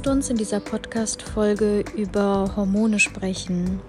[0.00, 3.82] Lasst uns in dieser Podcast-Folge über Hormone sprechen.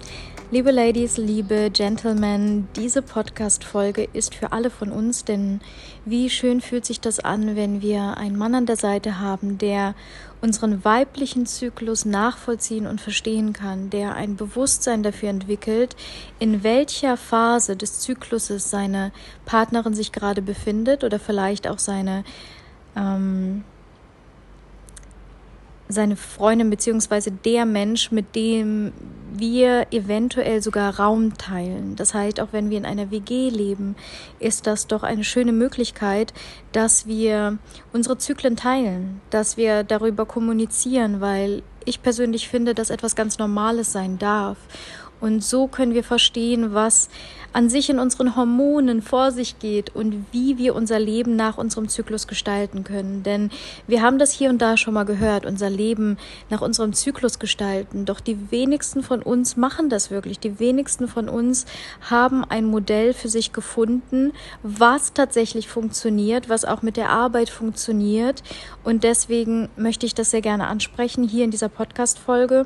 [0.51, 5.61] Liebe Ladies, liebe Gentlemen, diese Podcast-Folge ist für alle von uns, denn
[6.03, 9.95] wie schön fühlt sich das an, wenn wir einen Mann an der Seite haben, der
[10.41, 15.95] unseren weiblichen Zyklus nachvollziehen und verstehen kann, der ein Bewusstsein dafür entwickelt,
[16.39, 19.13] in welcher Phase des Zykluses seine
[19.45, 22.25] Partnerin sich gerade befindet oder vielleicht auch seine
[22.97, 23.63] ähm,
[25.91, 28.91] seine Freundin beziehungsweise der Mensch, mit dem
[29.33, 31.95] wir eventuell sogar Raum teilen.
[31.95, 33.95] Das heißt, auch wenn wir in einer WG leben,
[34.39, 36.33] ist das doch eine schöne Möglichkeit,
[36.71, 37.57] dass wir
[37.93, 43.91] unsere Zyklen teilen, dass wir darüber kommunizieren, weil ich persönlich finde, dass etwas ganz Normales
[43.91, 44.57] sein darf.
[45.21, 47.09] Und so können wir verstehen, was
[47.53, 51.89] an sich in unseren Hormonen vor sich geht und wie wir unser Leben nach unserem
[51.89, 53.23] Zyklus gestalten können.
[53.23, 53.49] Denn
[53.87, 56.17] wir haben das hier und da schon mal gehört, unser Leben
[56.49, 58.05] nach unserem Zyklus gestalten.
[58.05, 60.39] Doch die wenigsten von uns machen das wirklich.
[60.39, 61.65] Die wenigsten von uns
[62.09, 64.31] haben ein Modell für sich gefunden,
[64.63, 68.43] was tatsächlich funktioniert, was auch mit der Arbeit funktioniert.
[68.83, 72.65] Und deswegen möchte ich das sehr gerne ansprechen hier in dieser Podcast-Folge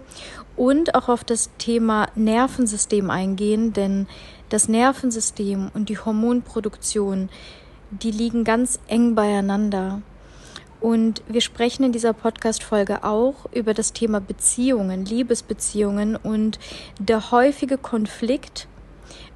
[0.55, 4.07] und auch auf das Thema Nervensystem eingehen, denn
[4.49, 7.29] das Nervensystem und die Hormonproduktion,
[7.91, 10.01] die liegen ganz eng beieinander.
[10.81, 16.59] Und wir sprechen in dieser Podcast-Folge auch über das Thema Beziehungen, Liebesbeziehungen und
[16.99, 18.67] der häufige Konflikt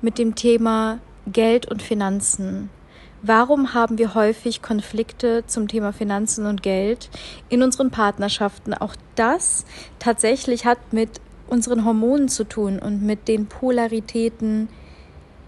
[0.02, 2.70] mit dem Thema Geld und Finanzen.
[3.22, 7.10] Warum haben wir häufig Konflikte zum Thema Finanzen und Geld
[7.50, 8.74] in unseren Partnerschaften?
[8.74, 9.66] Auch das
[10.00, 14.70] tatsächlich hat mit unseren Hormonen zu tun und mit den Polaritäten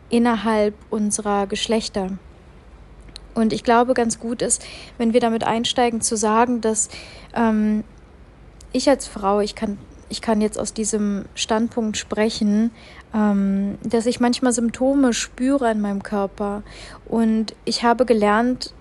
[0.09, 2.09] innerhalb unserer Geschlechter.
[3.35, 4.65] Und ich glaube, ganz gut ist,
[4.97, 6.89] wenn wir damit einsteigen, zu sagen, dass
[7.33, 7.85] ähm,
[8.73, 9.77] ich als Frau, ich kann
[10.11, 12.71] ich kann jetzt aus diesem Standpunkt sprechen,
[13.13, 16.63] ähm, dass ich manchmal Symptome spüre in meinem Körper.
[17.05, 18.73] Und ich habe gelernt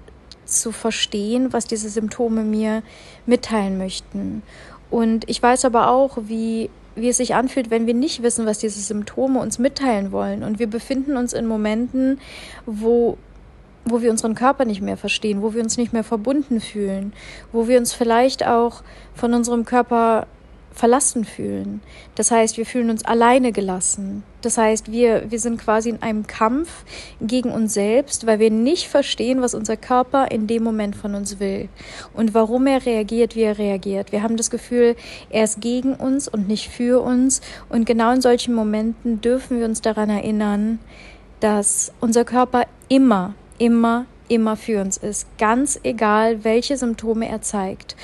[0.45, 2.83] zu verstehen, was diese Symptome mir
[3.27, 4.43] mitteilen möchten.
[4.91, 8.59] Und ich weiß aber auch, wie, wie es sich anfühlt, wenn wir nicht wissen, was
[8.59, 10.43] diese Symptome uns mitteilen wollen.
[10.43, 12.21] Und wir befinden uns in Momenten,
[12.67, 13.17] wo
[13.87, 17.15] wo wir unseren Körper nicht mehr verstehen, wo wir uns nicht mehr verbunden fühlen,
[17.51, 18.83] wo wir uns vielleicht auch
[19.15, 20.27] von unserem Körper
[20.73, 21.83] verlassen fühlen.
[22.15, 24.23] Das heißt, wir fühlen uns alleine gelassen.
[24.41, 26.85] Das heißt, wir, wir sind quasi in einem Kampf
[27.21, 31.41] gegen uns selbst, weil wir nicht verstehen, was unser Körper in dem Moment von uns
[31.41, 31.69] will
[32.15, 34.13] und warum er reagiert, wie er reagiert.
[34.13, 34.97] Wir haben das Gefühl,
[35.29, 37.41] er ist gegen uns und nicht für uns.
[37.69, 40.79] Und genau in solchen Momenten dürfen wir uns daran erinnern,
[41.41, 45.27] dass unser Körper immer, immer, immer für uns ist.
[45.39, 47.97] Ganz egal, welche Symptome er zeigt.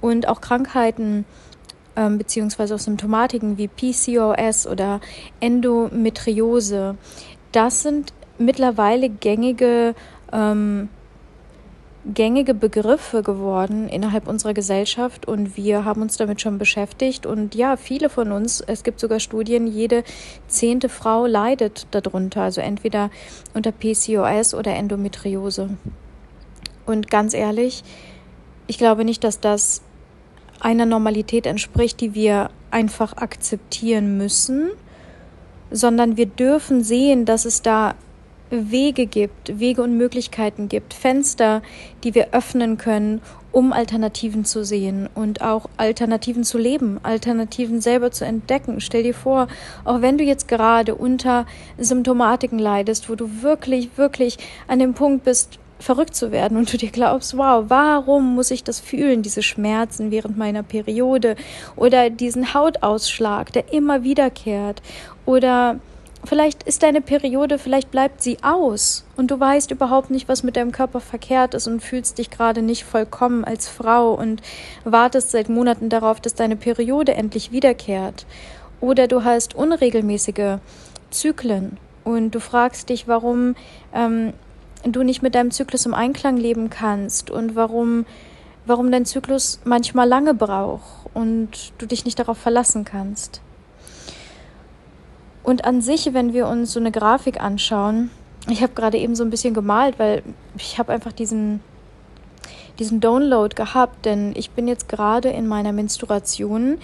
[0.00, 1.24] Und auch Krankheiten,
[1.96, 5.00] ähm, beziehungsweise auch Symptomatiken wie PCOS oder
[5.40, 6.96] Endometriose.
[7.52, 9.94] Das sind mittlerweile gängige
[10.32, 10.88] ähm,
[12.04, 17.76] gängige Begriffe geworden innerhalb unserer Gesellschaft und wir haben uns damit schon beschäftigt und ja,
[17.76, 20.02] viele von uns, es gibt sogar Studien, jede
[20.48, 23.10] zehnte Frau leidet darunter, also entweder
[23.54, 25.70] unter PCOS oder Endometriose.
[26.86, 27.84] Und ganz ehrlich,
[28.66, 29.82] ich glaube nicht, dass das
[30.62, 34.70] einer Normalität entspricht, die wir einfach akzeptieren müssen,
[35.70, 37.94] sondern wir dürfen sehen, dass es da
[38.50, 41.62] Wege gibt, Wege und Möglichkeiten gibt, Fenster,
[42.04, 48.10] die wir öffnen können, um Alternativen zu sehen und auch Alternativen zu leben, Alternativen selber
[48.10, 48.80] zu entdecken.
[48.80, 49.48] Stell dir vor,
[49.84, 51.46] auch wenn du jetzt gerade unter
[51.78, 54.38] Symptomatiken leidest, wo du wirklich, wirklich
[54.68, 58.64] an dem Punkt bist, verrückt zu werden und du dir glaubst, wow, warum muss ich
[58.64, 61.36] das fühlen, diese Schmerzen während meiner Periode
[61.76, 64.80] oder diesen Hautausschlag, der immer wiederkehrt
[65.26, 65.80] oder
[66.24, 70.56] vielleicht ist deine Periode, vielleicht bleibt sie aus und du weißt überhaupt nicht, was mit
[70.56, 74.40] deinem Körper verkehrt ist und fühlst dich gerade nicht vollkommen als Frau und
[74.84, 78.26] wartest seit Monaten darauf, dass deine Periode endlich wiederkehrt.
[78.80, 80.58] Oder du hast unregelmäßige
[81.10, 83.54] Zyklen und du fragst dich, warum
[83.94, 84.32] ähm,
[84.84, 88.06] du nicht mit deinem Zyklus im Einklang leben kannst und warum,
[88.66, 93.40] warum dein Zyklus manchmal lange braucht und du dich nicht darauf verlassen kannst.
[95.42, 98.10] Und an sich, wenn wir uns so eine Grafik anschauen,
[98.48, 100.22] ich habe gerade eben so ein bisschen gemalt, weil
[100.56, 101.60] ich habe einfach diesen,
[102.78, 106.78] diesen Download gehabt, denn ich bin jetzt gerade in meiner Menstruation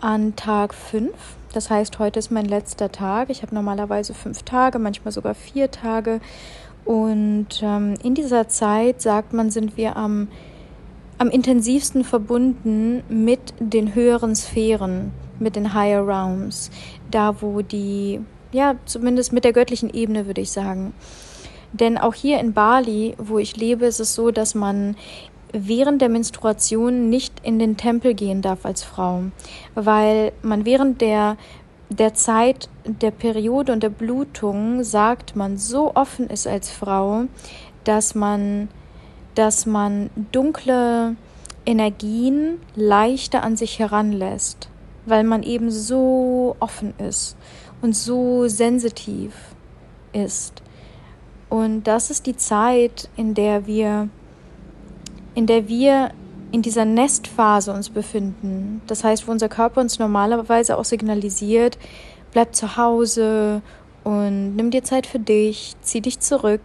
[0.00, 1.10] an Tag 5.
[1.52, 3.30] Das heißt, heute ist mein letzter Tag.
[3.30, 6.20] Ich habe normalerweise fünf Tage, manchmal sogar vier Tage.
[6.84, 10.28] Und ähm, in dieser Zeit, sagt man, sind wir am,
[11.18, 16.70] am intensivsten verbunden mit den höheren Sphären, mit den Higher Realms,
[17.10, 18.20] da wo die,
[18.52, 20.92] ja, zumindest mit der göttlichen Ebene würde ich sagen.
[21.72, 24.96] Denn auch hier in Bali, wo ich lebe, ist es so, dass man
[25.52, 29.24] während der Menstruation nicht in den Tempel gehen darf als Frau,
[29.74, 31.36] weil man während der
[31.94, 37.24] der Zeit der Periode und der Blutung sagt man so offen ist als Frau,
[37.84, 38.68] dass man
[39.34, 41.16] dass man dunkle
[41.64, 44.68] Energien leichter an sich heranlässt,
[45.06, 47.36] weil man eben so offen ist
[47.80, 49.32] und so sensitiv
[50.12, 50.62] ist.
[51.48, 54.08] Und das ist die Zeit, in der wir,
[55.34, 56.10] in der wir
[56.52, 58.82] in dieser Nestphase uns befinden.
[58.86, 61.78] Das heißt, wo unser Körper uns normalerweise auch signalisiert,
[62.30, 63.62] bleib zu Hause
[64.04, 66.60] und nimm dir Zeit für dich, zieh dich zurück.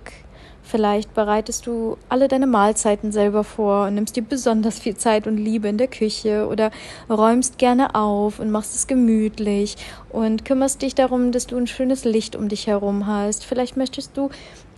[0.63, 5.37] Vielleicht bereitest du alle deine Mahlzeiten selber vor und nimmst dir besonders viel Zeit und
[5.37, 6.71] Liebe in der Küche oder
[7.09, 9.77] räumst gerne auf und machst es gemütlich
[10.09, 13.45] und kümmerst dich darum, dass du ein schönes Licht um dich herum hast.
[13.45, 14.29] Vielleicht möchtest du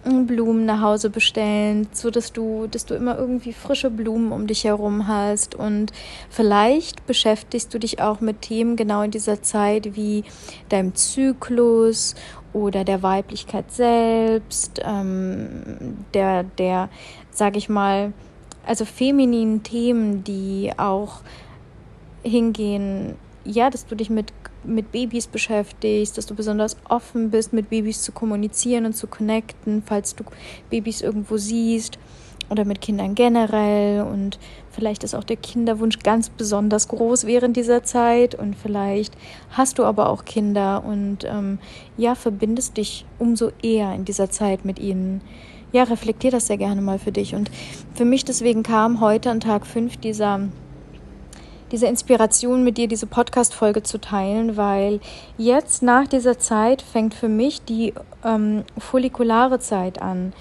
[0.04, 4.64] Blumen nach Hause bestellen, so dass du, dass du immer irgendwie frische Blumen um dich
[4.64, 5.56] herum hast.
[5.56, 5.92] Und
[6.30, 10.24] vielleicht beschäftigst du dich auch mit Themen genau in dieser Zeit wie
[10.70, 12.16] deinem Zyklus
[12.54, 16.90] oder der Weiblichkeit selbst, ähm, der, der,
[17.32, 18.14] sag ich mal,
[18.66, 21.22] also femininen Themen, die auch
[22.24, 23.16] hingehen,
[23.46, 24.34] ja, dass du dich mit
[24.64, 29.84] mit Babys beschäftigst, dass du besonders offen bist, mit Babys zu kommunizieren und zu connecten,
[29.86, 30.24] falls du
[30.70, 31.98] Babys irgendwo siehst
[32.50, 34.02] oder mit Kindern generell.
[34.02, 34.40] Und
[34.72, 38.36] vielleicht ist auch der Kinderwunsch ganz besonders groß während dieser Zeit.
[38.36, 39.16] Und vielleicht
[39.52, 40.84] hast du aber auch Kinder.
[40.84, 41.60] Und ähm,
[41.98, 45.22] ja, verbindest dich umso eher in dieser Zeit mit ihnen.
[45.72, 47.36] Ja, reflektier das sehr gerne mal für dich.
[47.36, 47.52] Und
[47.94, 50.50] für mich deswegen kam heute an Tag 5 dieser
[51.72, 55.00] diese Inspiration mit dir, diese Podcast-Folge zu teilen, weil
[55.38, 57.94] jetzt nach dieser Zeit fängt für mich die
[58.24, 60.34] ähm, follikulare Zeit an.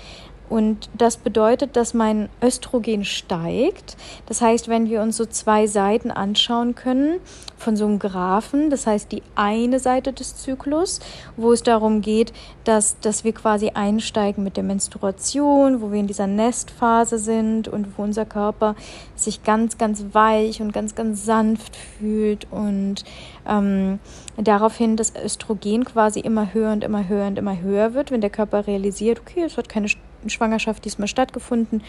[0.49, 3.97] Und das bedeutet, dass mein Östrogen steigt.
[4.27, 7.21] Das heißt, wenn wir uns so zwei Seiten anschauen können
[7.57, 11.01] von so einem Graphen, das heißt die eine Seite des Zyklus,
[11.37, 12.33] wo es darum geht,
[12.65, 17.99] dass, dass wir quasi einsteigen mit der Menstruation, wo wir in dieser Nestphase sind und
[17.99, 18.75] wo unser Körper
[19.17, 23.05] sich ganz, ganz weich und ganz, ganz sanft fühlt und
[23.47, 23.99] ähm,
[24.37, 28.31] daraufhin das Östrogen quasi immer höher und immer höher und immer höher wird, wenn der
[28.31, 29.89] Körper realisiert, okay, es hat keine
[30.27, 31.83] Schwangerschaft diesmal stattgefunden.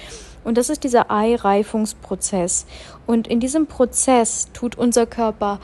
[0.43, 2.65] Und das ist dieser Eireifungsprozess.
[3.05, 5.59] Und in diesem Prozess tut unser Körper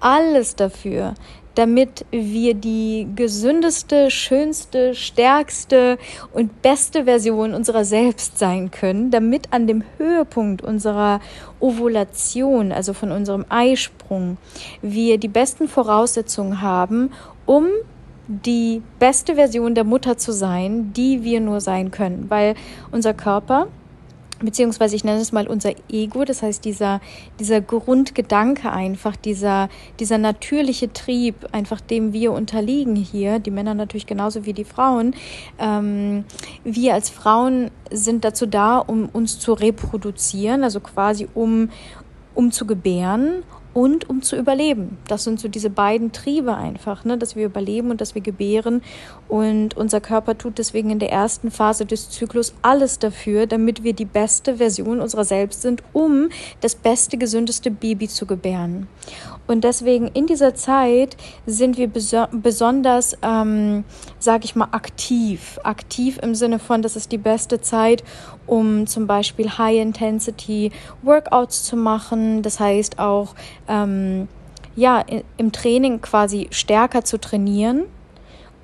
[0.00, 1.14] alles dafür,
[1.56, 5.98] damit wir die gesündeste, schönste, stärkste
[6.32, 11.20] und beste Version unserer selbst sein können, damit an dem Höhepunkt unserer
[11.58, 14.36] Ovulation, also von unserem Eisprung,
[14.82, 17.10] wir die besten Voraussetzungen haben,
[17.46, 17.66] um
[18.28, 22.54] die beste Version der Mutter zu sein, die wir nur sein können, weil
[22.90, 23.68] unser Körper
[24.40, 27.00] beziehungsweise ich nenne es mal unser Ego, das heißt dieser,
[27.40, 29.68] dieser Grundgedanke einfach, dieser,
[29.98, 35.14] dieser natürliche Trieb, einfach dem wir unterliegen hier, die Männer natürlich genauso wie die Frauen.
[35.58, 36.24] Ähm,
[36.64, 41.70] wir als Frauen sind dazu da, um uns zu reproduzieren, also quasi um,
[42.34, 43.42] um zu gebären
[43.76, 44.96] und um zu überleben.
[45.06, 48.80] Das sind so diese beiden Triebe einfach, ne, dass wir überleben und dass wir gebären.
[49.28, 53.92] Und unser Körper tut deswegen in der ersten Phase des Zyklus alles dafür, damit wir
[53.92, 56.28] die beste Version unserer selbst sind, um
[56.60, 58.86] das beste, gesündeste Baby zu gebären.
[59.48, 63.84] Und deswegen in dieser Zeit sind wir beso besonders, ähm,
[64.18, 65.58] sage ich mal, aktiv.
[65.62, 68.02] Aktiv im Sinne von, das ist die beste Zeit,
[68.46, 72.42] um zum Beispiel High-Intensity-Workouts zu machen.
[72.42, 73.34] Das heißt auch,
[73.68, 74.28] ähm,
[74.76, 75.04] ja,
[75.36, 77.86] im Training quasi stärker zu trainieren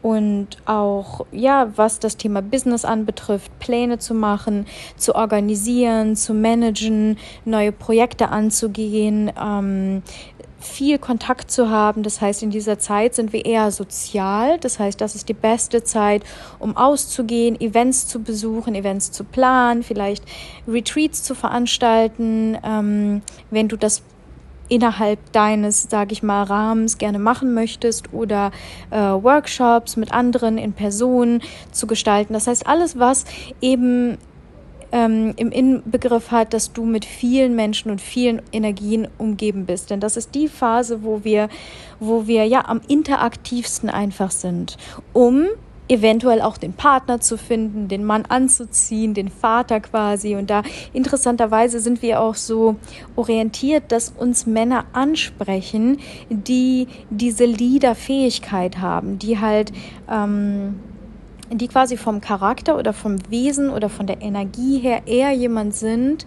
[0.02, 4.66] und auch, ja, was das Thema Business anbetrifft, Pläne zu machen,
[4.96, 10.02] zu organisieren, zu managen, neue Projekte anzugehen, ähm,
[10.62, 12.02] viel Kontakt zu haben.
[12.02, 14.58] Das heißt, in dieser Zeit sind wir eher sozial.
[14.58, 16.22] Das heißt, das ist die beste Zeit,
[16.58, 20.24] um auszugehen, Events zu besuchen, Events zu planen, vielleicht
[20.66, 22.56] Retreats zu veranstalten.
[22.64, 24.02] Ähm, wenn du das
[24.72, 28.52] innerhalb deines, sage ich mal, Rahmens gerne machen möchtest oder
[28.90, 32.32] äh, Workshops mit anderen in Person zu gestalten.
[32.32, 33.26] Das heißt, alles, was
[33.60, 34.16] eben
[34.90, 39.90] ähm, im Inbegriff hat, dass du mit vielen Menschen und vielen Energien umgeben bist.
[39.90, 41.50] Denn das ist die Phase, wo wir,
[42.00, 44.78] wo wir ja am interaktivsten einfach sind,
[45.12, 45.48] um
[45.92, 50.36] eventuell auch den Partner zu finden, den Mann anzuziehen, den Vater quasi.
[50.36, 52.76] Und da interessanterweise sind wir auch so
[53.14, 55.98] orientiert, dass uns Männer ansprechen,
[56.30, 59.72] die diese Leader-Fähigkeit haben, die halt
[60.10, 60.80] ähm,
[61.50, 66.24] die quasi vom Charakter oder vom Wesen oder von der Energie her eher jemand sind,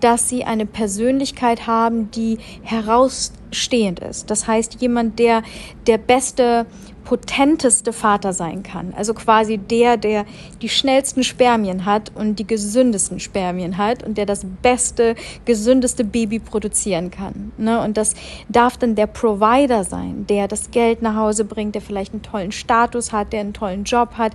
[0.00, 4.30] dass sie eine Persönlichkeit haben, die herausstehend ist.
[4.30, 5.42] Das heißt, jemand, der
[5.86, 6.66] der beste
[7.04, 8.94] potenteste Vater sein kann.
[8.96, 10.24] Also quasi der, der
[10.62, 16.38] die schnellsten Spermien hat und die gesündesten Spermien hat und der das beste, gesündeste Baby
[16.38, 17.52] produzieren kann.
[17.58, 17.80] Ne?
[17.82, 18.14] Und das
[18.48, 22.52] darf dann der Provider sein, der das Geld nach Hause bringt, der vielleicht einen tollen
[22.52, 24.32] Status hat, der einen tollen Job hat,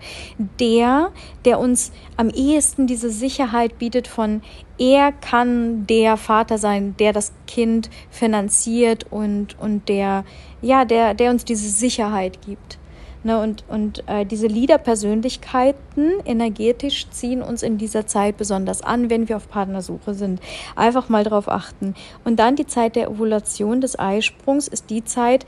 [0.59, 1.11] der,
[1.45, 4.41] der uns am ehesten diese Sicherheit bietet von
[4.79, 10.23] er kann der Vater sein, der das Kind finanziert und, und der,
[10.61, 12.77] ja, der, der uns diese Sicherheit gibt.
[13.21, 19.27] Ne, und und äh, diese Leader-Persönlichkeiten energetisch ziehen uns in dieser Zeit besonders an, wenn
[19.27, 20.39] wir auf Partnersuche sind.
[20.77, 21.95] Einfach mal darauf achten.
[22.23, 25.45] Und dann die Zeit der Ovulation des Eisprungs ist die Zeit,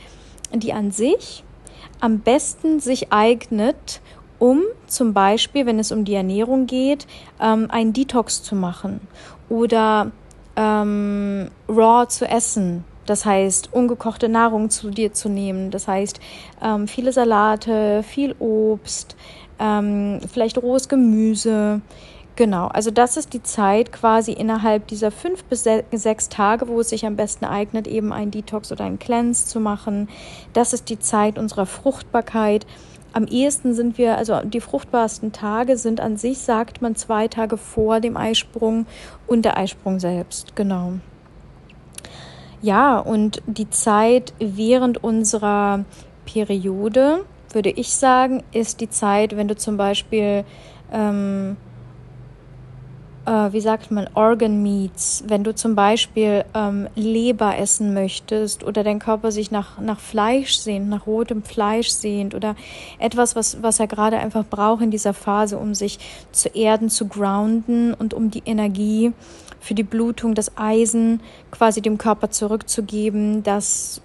[0.54, 1.46] die an sich
[2.02, 4.02] am besten sich eignet,
[4.40, 7.08] um zum Beispiel, wenn es um die Ernährung geht,
[7.40, 9.00] ähm, einen Detox zu machen
[9.48, 10.12] oder
[10.56, 15.70] ähm, raw zu essen das heißt, ungekochte Nahrung zu dir zu nehmen.
[15.70, 16.22] Das heißt,
[16.64, 19.18] ähm, viele Salate, viel Obst,
[19.60, 21.82] ähm, vielleicht rohes Gemüse.
[22.38, 26.88] Genau, also das ist die Zeit quasi innerhalb dieser fünf bis sechs Tage, wo es
[26.90, 30.08] sich am besten eignet, eben ein Detox oder ein Cleanse zu machen.
[30.54, 32.66] Das ist die Zeit unserer Fruchtbarkeit.
[33.12, 37.58] Am ehesten sind wir, also die fruchtbarsten Tage sind an sich, sagt man, zwei Tage
[37.58, 38.86] vor dem Eisprung
[39.28, 40.56] und der Eisprung selbst.
[40.56, 40.94] Genau.
[42.62, 45.84] Ja, und die Zeit während unserer
[46.26, 50.46] Periode, würde ich sagen, ist die Zeit, wenn du zum Beispiel,
[50.94, 51.58] ähm,
[53.26, 58.84] äh, wie sagt man, Organ Meats, wenn du zum Beispiel ähm, Leber essen möchtest oder
[58.84, 62.56] dein Körper sich nach, nach Fleisch sehnt, nach rotem Fleisch sehnt oder
[63.00, 65.98] etwas, was, was er gerade einfach braucht in dieser Phase, um sich
[66.32, 69.14] zu erden, zu grounden und um die Energie
[69.62, 73.44] für die Blutung das Eisen quasi dem Körper zurückzugeben.
[73.44, 74.02] Das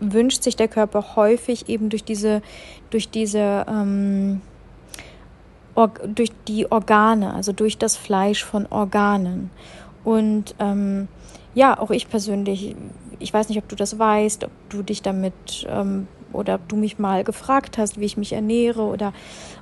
[0.00, 2.42] wünscht sich der Körper häufig eben durch diese,
[2.90, 4.42] durch diese, ähm,
[6.06, 9.50] durch die Organe, also durch das Fleisch von Organen.
[10.04, 11.08] Und ähm,
[11.54, 12.74] ja, auch ich persönlich,
[13.20, 16.76] ich weiß nicht, ob du das weißt, ob du dich damit ähm, oder ob du
[16.76, 19.12] mich mal gefragt hast, wie ich mich ernähre oder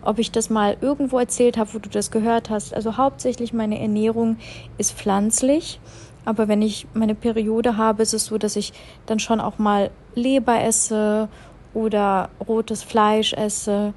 [0.02, 2.75] ob ich das mal irgendwo erzählt habe, wo du das gehört hast.
[2.75, 4.37] Also hauptsächlich meine Ernährung
[4.78, 5.81] ist pflanzlich.
[6.25, 8.73] Aber wenn ich meine Periode habe, ist es so, dass ich
[9.07, 11.28] dann schon auch mal Leber esse
[11.75, 13.93] oder rotes Fleisch esse.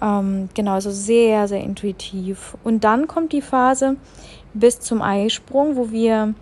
[0.00, 2.56] Ähm, genau, also sehr, sehr intuitiv.
[2.62, 3.96] Und dann kommt die Phase
[4.54, 6.34] bis zum Eisprung, wo wir,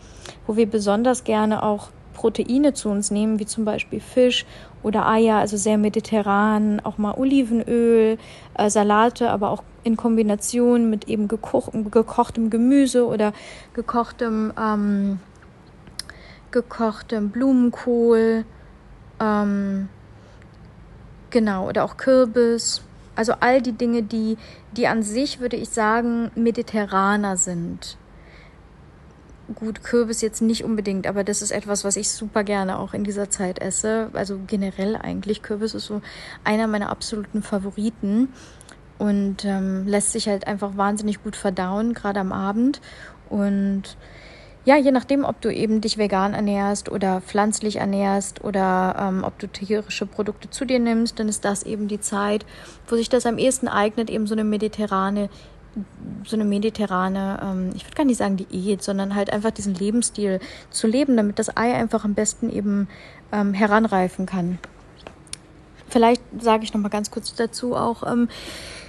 [0.47, 4.45] wo wir besonders gerne auch Proteine zu uns nehmen, wie zum Beispiel Fisch
[4.83, 8.19] oder Eier, also sehr mediterran, auch mal Olivenöl,
[8.55, 13.33] äh, Salate, aber auch in Kombination mit eben gekoch gekochtem Gemüse oder
[13.75, 15.21] gekochtem, ähm,
[16.51, 18.45] gekochtem Blumenkohl,
[19.21, 19.89] ähm,
[21.31, 22.83] genau, oder auch Kürbis.
[23.17, 24.39] Also all die Dinge, die,
[24.73, 27.99] die an sich, würde ich sagen, mediterraner sind
[29.55, 33.05] gut, Kürbis jetzt nicht unbedingt, aber das ist etwas, was ich super gerne auch in
[33.05, 34.11] dieser Zeit esse.
[34.13, 35.43] Also generell eigentlich.
[35.43, 36.03] Kürbis ist so
[36.45, 38.29] einer meiner absoluten Favoriten
[38.99, 42.81] und ähm, lässt sich halt einfach wahnsinnig gut verdauen, gerade am Abend.
[43.29, 43.97] Und
[44.67, 49.39] ja, je nachdem, ob du eben dich vegan ernährst oder pflanzlich ernährst oder ähm, ob
[49.39, 52.45] du tierische Produkte zu dir nimmst, dann ist das eben die Zeit,
[52.87, 55.31] wo sich das am ehesten eignet, eben so eine mediterrane
[56.27, 60.41] so eine mediterrane, ähm, ich würde gar nicht sagen Diät, sondern halt einfach diesen Lebensstil
[60.71, 62.89] zu leben, damit das Ei einfach am besten eben
[63.33, 64.59] ähm, heranreifen kann.
[65.89, 68.29] Vielleicht sage ich noch mal ganz kurz dazu auch ähm,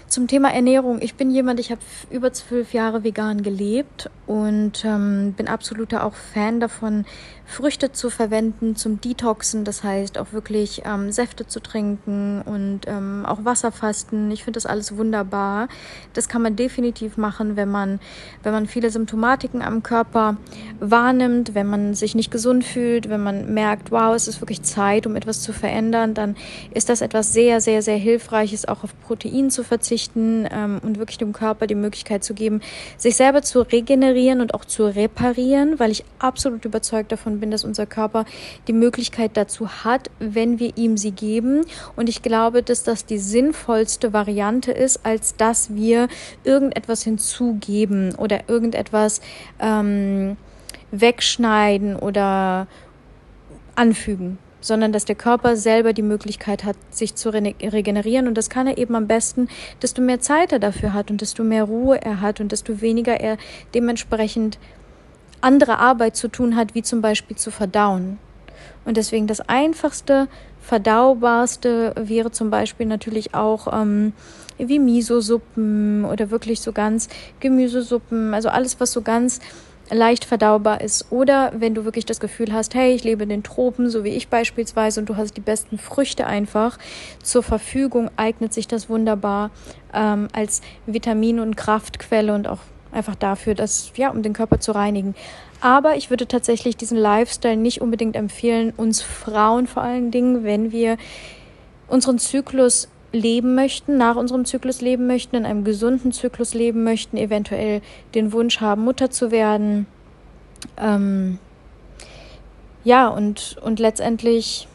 [0.07, 1.01] zum Thema Ernährung.
[1.01, 6.13] Ich bin jemand, ich habe über zwölf Jahre vegan gelebt und ähm, bin absoluter auch
[6.13, 7.03] Fan davon,
[7.43, 13.25] Früchte zu verwenden zum Detoxen, das heißt auch wirklich ähm, Säfte zu trinken und ähm,
[13.25, 14.31] auch Wasserfasten.
[14.31, 15.67] Ich finde das alles wunderbar.
[16.13, 17.99] Das kann man definitiv machen, wenn man,
[18.43, 20.37] wenn man viele Symptomatiken am Körper
[20.79, 25.05] wahrnimmt, wenn man sich nicht gesund fühlt, wenn man merkt, wow, es ist wirklich Zeit,
[25.05, 26.37] um etwas zu verändern, dann
[26.73, 31.17] ist das etwas sehr, sehr, sehr Hilfreiches, auch auf Protein zu verzichten ähm, und wirklich
[31.17, 32.61] dem Körper die Möglichkeit zu geben,
[32.95, 37.63] sich selber zu regenerieren und auch zu reparieren, weil ich absolut überzeugt davon bin, dass
[37.63, 38.25] unser Körper
[38.67, 41.61] die Möglichkeit dazu hat, wenn wir ihm sie geben.
[41.95, 46.07] Und ich glaube, dass das die sinnvollste Variante ist, als dass wir
[46.43, 49.21] irgendetwas hinzugeben oder irgendetwas
[49.59, 50.37] ähm,
[50.91, 52.67] wegschneiden oder
[53.75, 58.27] anfügen sondern dass der Körper selber die Möglichkeit hat, sich zu regenerieren.
[58.27, 59.49] Und das kann er eben am besten,
[59.81, 63.19] desto mehr Zeit er dafür hat und desto mehr Ruhe er hat und desto weniger
[63.19, 63.37] er
[63.73, 64.59] dementsprechend
[65.41, 68.19] andere Arbeit zu tun hat, wie zum Beispiel zu verdauen.
[68.85, 70.27] Und deswegen das einfachste,
[70.61, 74.13] verdaubarste wäre zum Beispiel natürlich auch ähm,
[74.57, 79.39] wie Miso-Suppen oder wirklich so ganz Gemüsesuppen, also alles, was so ganz
[79.91, 81.11] leicht verdaubar ist.
[81.11, 84.09] Oder wenn du wirklich das Gefühl hast, hey, ich lebe in den Tropen, so wie
[84.09, 86.79] ich beispielsweise, und du hast die besten Früchte einfach
[87.21, 89.51] zur Verfügung, eignet sich das wunderbar
[89.93, 92.59] ähm, als Vitamin- und Kraftquelle und auch
[92.91, 95.15] einfach dafür, dass, ja, um den Körper zu reinigen.
[95.61, 100.71] Aber ich würde tatsächlich diesen Lifestyle nicht unbedingt empfehlen, uns Frauen vor allen Dingen, wenn
[100.71, 100.97] wir
[101.87, 107.17] unseren Zyklus leben möchten, nach unserem Zyklus leben möchten, in einem gesunden Zyklus leben möchten,
[107.17, 107.81] eventuell
[108.15, 109.85] den Wunsch haben, Mutter zu werden.
[110.77, 111.39] Ähm,
[112.83, 114.67] ja, und, und letztendlich,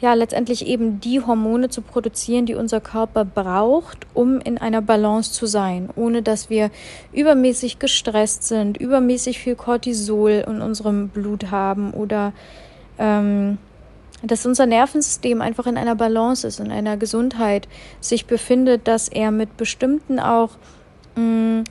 [0.00, 5.32] ja, letztendlich eben die Hormone zu produzieren, die unser Körper braucht, um in einer Balance
[5.32, 6.70] zu sein, ohne dass wir
[7.12, 12.32] übermäßig gestresst sind, übermäßig viel Cortisol in unserem Blut haben oder
[12.98, 13.58] ähm,
[14.22, 17.68] dass unser Nervensystem einfach in einer Balance ist, in einer Gesundheit
[18.00, 20.50] sich befindet, dass er mit bestimmten auch
[21.16, 21.64] mh, mm,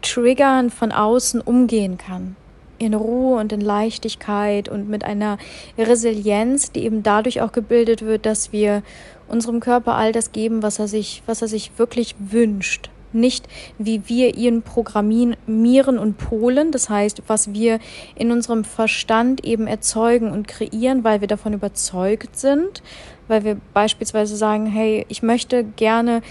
[0.00, 2.36] Triggern von außen umgehen kann.
[2.78, 5.38] In Ruhe und in Leichtigkeit und mit einer
[5.76, 8.84] Resilienz, die eben dadurch auch gebildet wird, dass wir
[9.26, 14.02] unserem Körper all das geben, was er sich, was er sich wirklich wünscht nicht wie
[14.06, 17.78] wir ihn programmieren und polen, das heißt, was wir
[18.14, 22.82] in unserem Verstand eben erzeugen und kreieren, weil wir davon überzeugt sind,
[23.28, 26.22] weil wir beispielsweise sagen, hey, ich möchte gerne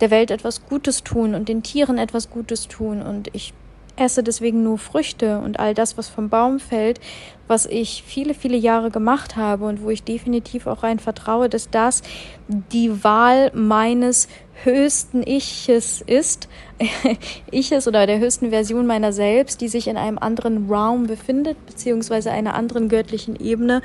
[0.00, 3.54] der Welt etwas Gutes tun und den Tieren etwas Gutes tun und ich
[3.96, 7.00] esse deswegen nur Früchte und all das, was vom Baum fällt,
[7.48, 11.70] was ich viele, viele Jahre gemacht habe und wo ich definitiv auch rein vertraue, dass
[11.70, 12.02] das
[12.48, 14.28] die Wahl meines
[14.64, 16.48] höchsten Iches ist,
[17.50, 22.30] Iches oder der höchsten Version meiner selbst, die sich in einem anderen Raum befindet, beziehungsweise
[22.30, 23.82] einer anderen göttlichen Ebene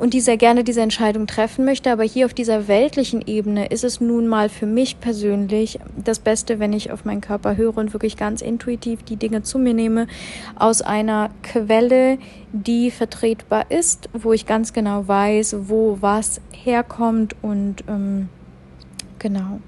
[0.00, 1.92] und die sehr gerne diese Entscheidung treffen möchte.
[1.92, 6.58] Aber hier auf dieser weltlichen Ebene ist es nun mal für mich persönlich das Beste,
[6.58, 10.06] wenn ich auf meinen Körper höre und wirklich ganz intuitiv die Dinge zu mir nehme
[10.56, 12.18] aus einer Quelle,
[12.52, 18.30] die vertretbar ist, wo ich ganz genau weiß, wo was herkommt und ähm,
[19.18, 19.60] genau.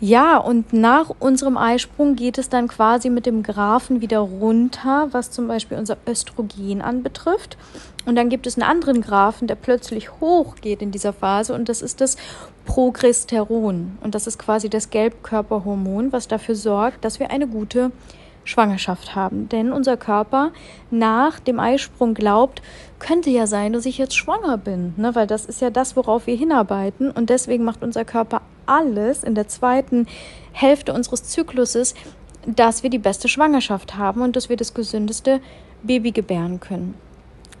[0.00, 5.30] Ja, und nach unserem Eisprung geht es dann quasi mit dem Graphen wieder runter, was
[5.30, 7.56] zum Beispiel unser Östrogen anbetrifft.
[8.04, 11.80] Und dann gibt es einen anderen Graphen, der plötzlich hochgeht in dieser Phase und das
[11.80, 12.16] ist das
[12.66, 13.96] Progesteron.
[14.02, 17.90] Und das ist quasi das Gelbkörperhormon, was dafür sorgt, dass wir eine gute
[18.44, 19.48] Schwangerschaft haben.
[19.48, 20.52] Denn unser Körper
[20.90, 22.60] nach dem Eisprung glaubt,
[22.98, 25.14] könnte ja sein, dass ich jetzt schwanger bin, ne?
[25.14, 27.10] weil das ist ja das, worauf wir hinarbeiten.
[27.10, 30.06] Und deswegen macht unser Körper alles in der zweiten
[30.52, 31.94] Hälfte unseres Zykluses,
[32.46, 35.40] dass wir die beste Schwangerschaft haben und dass wir das gesündeste
[35.82, 36.94] Baby gebären können.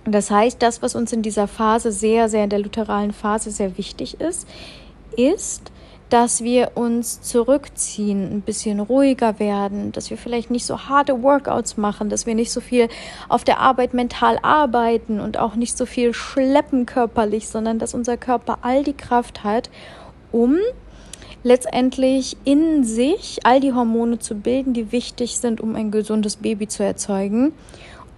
[0.04, 3.78] Das heißt, das, was uns in dieser Phase sehr, sehr in der lutheralen Phase sehr
[3.78, 4.46] wichtig ist,
[5.16, 5.72] ist,
[6.10, 11.76] dass wir uns zurückziehen, ein bisschen ruhiger werden, dass wir vielleicht nicht so harte Workouts
[11.76, 12.88] machen, dass wir nicht so viel
[13.28, 18.16] auf der Arbeit mental arbeiten und auch nicht so viel schleppen körperlich, sondern dass unser
[18.16, 19.70] Körper all die Kraft hat,
[20.30, 20.58] um
[21.44, 26.66] letztendlich in sich all die Hormone zu bilden, die wichtig sind, um ein gesundes Baby
[26.66, 27.52] zu erzeugen.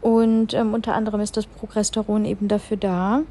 [0.00, 3.22] Und ähm, unter anderem ist das Progesteron eben dafür da.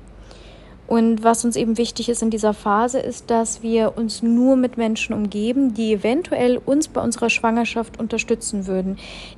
[0.87, 4.77] Und was uns eben wichtig ist in dieser Phase, ist, dass wir uns nur mit
[4.77, 8.97] Menschen umgeben, die eventuell uns bei unserer Schwangerschaft unterstützen würden,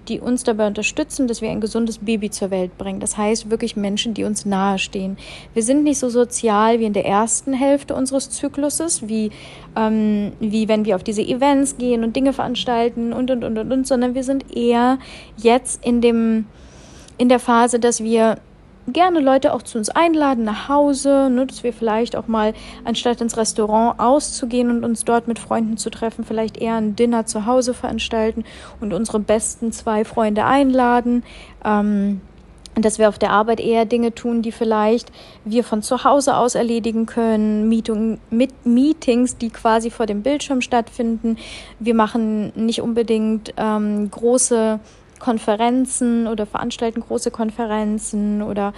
[0.09, 2.99] die uns dabei unterstützen, dass wir ein gesundes Baby zur Welt bringen.
[2.99, 5.17] Das heißt wirklich Menschen, die uns nahestehen.
[5.53, 9.31] Wir sind nicht so sozial wie in der ersten Hälfte unseres Zykluses, wie,
[9.77, 13.71] ähm, wie wenn wir auf diese Events gehen und Dinge veranstalten und, und, und, und,
[13.71, 14.99] und, sondern wir sind eher
[15.37, 16.45] jetzt in dem,
[17.17, 18.37] in der Phase, dass wir
[18.87, 22.53] gerne Leute auch zu uns einladen nach Hause, ne, dass wir vielleicht auch mal,
[22.85, 27.25] anstatt ins Restaurant auszugehen und uns dort mit Freunden zu treffen, vielleicht eher ein Dinner
[27.25, 28.45] zu Hause veranstalten
[28.79, 31.23] und unsere besten zwei Freunde einladen.
[31.63, 32.21] Ähm,
[32.81, 35.11] dass wir auf der Arbeit eher Dinge tun, die vielleicht
[35.45, 40.61] wir von zu Hause aus erledigen können, Meeting, mit Meetings, die quasi vor dem Bildschirm
[40.61, 41.37] stattfinden.
[41.79, 44.79] Wir machen nicht unbedingt ähm, große
[45.19, 48.73] Konferenzen oder veranstalten große Konferenzen oder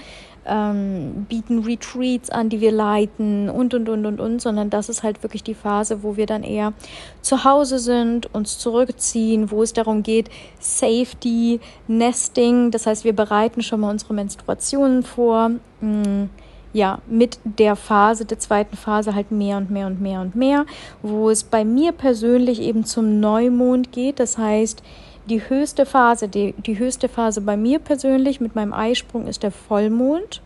[0.46, 5.04] ähm, bieten Retreats an, die wir leiten und, und, und, und, und, sondern das ist
[5.04, 6.74] halt wirklich die Phase, wo wir dann eher
[7.22, 13.62] zu Hause sind, uns zurückziehen, wo es darum geht, Safety, Nesting, das heißt, wir bereiten
[13.62, 15.52] schon mal unsere Menstruationen vor.
[15.82, 16.30] Mh, mm,
[16.72, 20.68] ja, mit der Phase, der zweiten Phase halt mehr und mehr und mehr und mehr,
[21.02, 24.20] wo es bei mir persönlich eben zum Neumond geht.
[24.20, 24.84] Das heißt,
[25.30, 29.52] die höchste Phase, die, die höchste Phase bei mir persönlich mit meinem Eisprung ist der
[29.52, 30.42] Vollmond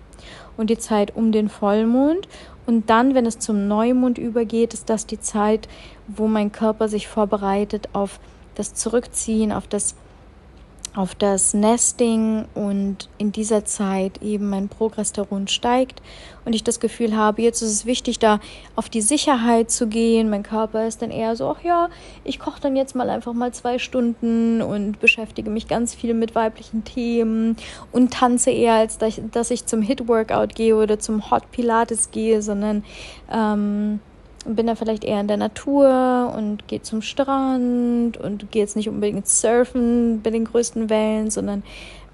[0.58, 2.28] und die Zeit um den Vollmond.
[2.66, 5.68] Und dann, wenn es zum Neumond übergeht, ist das die Zeit,
[6.08, 8.20] wo mein Körper sich vorbereitet auf
[8.56, 9.96] das Zurückziehen, auf das
[10.96, 16.02] auf das Nesting und in dieser Zeit eben mein Progesteron steigt
[16.46, 18.40] und ich das Gefühl habe, jetzt ist es wichtig, da
[18.76, 20.30] auf die Sicherheit zu gehen.
[20.30, 21.90] Mein Körper ist dann eher so, ach ja,
[22.24, 26.36] ich koche dann jetzt mal einfach mal zwei Stunden und beschäftige mich ganz viel mit
[26.36, 27.56] weiblichen Themen
[27.92, 32.84] und tanze eher, als dass ich zum Hit-Workout gehe oder zum Hot Pilates gehe, sondern
[33.32, 34.00] ähm,
[34.46, 38.90] bin dann vielleicht eher in der Natur und gehe zum Strand und gehe jetzt nicht
[38.90, 41.64] unbedingt surfen bei den größten Wellen, sondern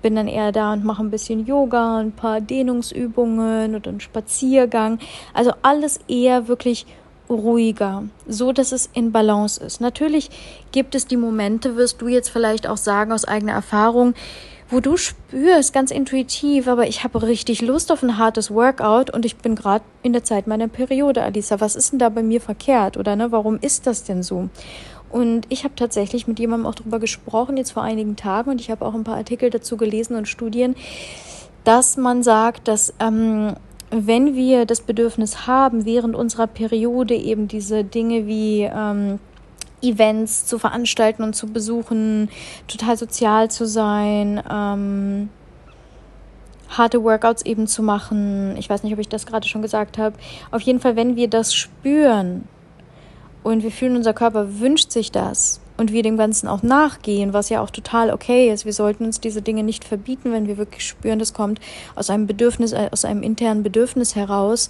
[0.01, 4.99] bin dann eher da und mache ein bisschen Yoga, ein paar Dehnungsübungen und einen Spaziergang.
[5.33, 6.85] Also alles eher wirklich
[7.29, 9.81] ruhiger, so dass es in Balance ist.
[9.81, 10.29] Natürlich
[10.71, 14.15] gibt es die Momente, wirst du jetzt vielleicht auch sagen aus eigener Erfahrung,
[14.69, 19.25] wo du spürst, ganz intuitiv, aber ich habe richtig Lust auf ein hartes Workout und
[19.25, 21.59] ich bin gerade in der Zeit meiner Periode, Alisa.
[21.59, 22.95] Was ist denn da bei mir verkehrt?
[22.95, 24.49] Oder ne, warum ist das denn so?
[25.09, 28.69] Und ich habe tatsächlich mit jemandem auch darüber gesprochen, jetzt vor einigen Tagen, und ich
[28.69, 30.75] habe auch ein paar Artikel dazu gelesen und Studien,
[31.63, 33.55] dass man sagt, dass ähm,
[33.91, 39.19] wenn wir das Bedürfnis haben, während unserer Periode eben diese Dinge wie ähm,
[39.81, 42.29] Events zu veranstalten und zu besuchen,
[42.67, 45.29] total sozial zu sein, ähm,
[46.69, 48.55] harte Workouts eben zu machen.
[48.57, 50.15] Ich weiß nicht, ob ich das gerade schon gesagt habe.
[50.51, 52.47] Auf jeden Fall, wenn wir das spüren
[53.43, 57.49] und wir fühlen, unser Körper wünscht sich das und wir dem Ganzen auch nachgehen, was
[57.49, 58.65] ja auch total okay ist.
[58.65, 61.59] Wir sollten uns diese Dinge nicht verbieten, wenn wir wirklich spüren, das kommt
[61.95, 64.69] aus einem Bedürfnis, äh, aus einem internen Bedürfnis heraus,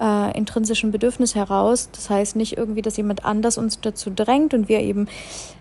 [0.00, 1.88] äh, intrinsischen Bedürfnis heraus.
[1.92, 5.08] Das heißt nicht irgendwie, dass jemand anders uns dazu drängt und wir eben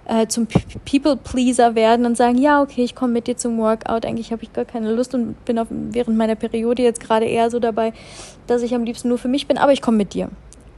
[0.05, 0.47] äh, zum
[0.89, 4.05] People-Pleaser werden und sagen, ja, okay, ich komme mit dir zum Workout.
[4.05, 7.49] Eigentlich habe ich gar keine Lust und bin auf, während meiner Periode jetzt gerade eher
[7.49, 7.93] so dabei,
[8.47, 10.29] dass ich am liebsten nur für mich bin, aber ich komme mit dir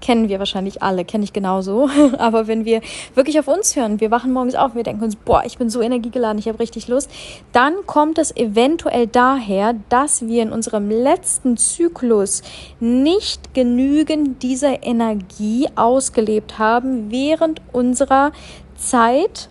[0.01, 1.89] kennen wir wahrscheinlich alle, kenne ich genauso.
[2.17, 2.81] Aber wenn wir
[3.15, 5.81] wirklich auf uns hören, wir wachen morgens auf, wir denken uns, boah, ich bin so
[5.81, 7.09] energiegeladen, ich habe richtig Lust,
[7.53, 12.41] dann kommt es eventuell daher, dass wir in unserem letzten Zyklus
[12.79, 18.31] nicht genügend dieser Energie ausgelebt haben während unserer
[18.75, 19.49] Zeit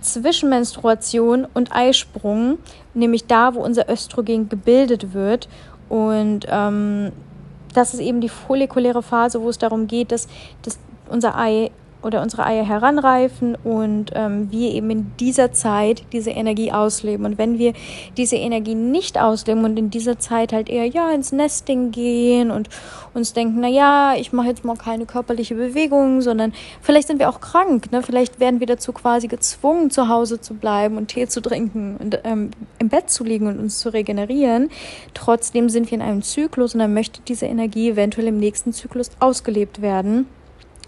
[0.00, 2.58] zwischen Menstruation und Eisprung,
[2.94, 5.48] nämlich da, wo unser Östrogen gebildet wird.
[5.88, 7.12] Und ähm,
[7.74, 10.28] das ist eben die follikuläre Phase, wo es darum geht, dass,
[10.62, 10.78] dass
[11.08, 11.70] unser Ei
[12.02, 17.26] oder unsere Eier heranreifen und ähm, wir eben in dieser Zeit diese Energie ausleben.
[17.26, 17.72] Und wenn wir
[18.16, 22.68] diese Energie nicht ausleben und in dieser Zeit halt eher ja ins Nesting gehen und
[23.14, 27.28] uns denken, na ja, ich mache jetzt mal keine körperliche Bewegung, sondern vielleicht sind wir
[27.28, 28.02] auch krank, ne?
[28.02, 32.20] Vielleicht werden wir dazu quasi gezwungen, zu Hause zu bleiben und Tee zu trinken und
[32.24, 34.70] ähm, im Bett zu liegen und uns zu regenerieren.
[35.14, 39.10] Trotzdem sind wir in einem Zyklus und dann möchte diese Energie eventuell im nächsten Zyklus
[39.18, 40.26] ausgelebt werden.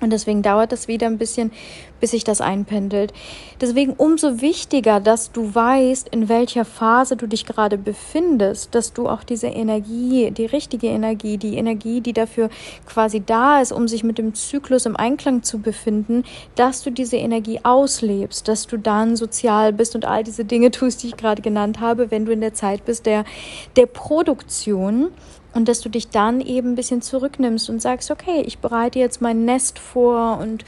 [0.01, 1.53] Und deswegen dauert das wieder ein bisschen,
[2.01, 3.13] bis sich das einpendelt.
[3.61, 9.09] Deswegen umso wichtiger, dass du weißt, in welcher Phase du dich gerade befindest, dass du
[9.09, 12.49] auch diese Energie, die richtige Energie, die Energie, die dafür
[12.87, 17.17] quasi da ist, um sich mit dem Zyklus im Einklang zu befinden, dass du diese
[17.17, 21.43] Energie auslebst, dass du dann sozial bist und all diese Dinge tust, die ich gerade
[21.43, 23.25] genannt habe, wenn du in der Zeit bist der,
[23.77, 25.11] der Produktion
[25.55, 29.21] und dass du dich dann eben ein bisschen zurücknimmst und sagst, okay, ich bereite jetzt
[29.21, 30.65] mein Nest vor und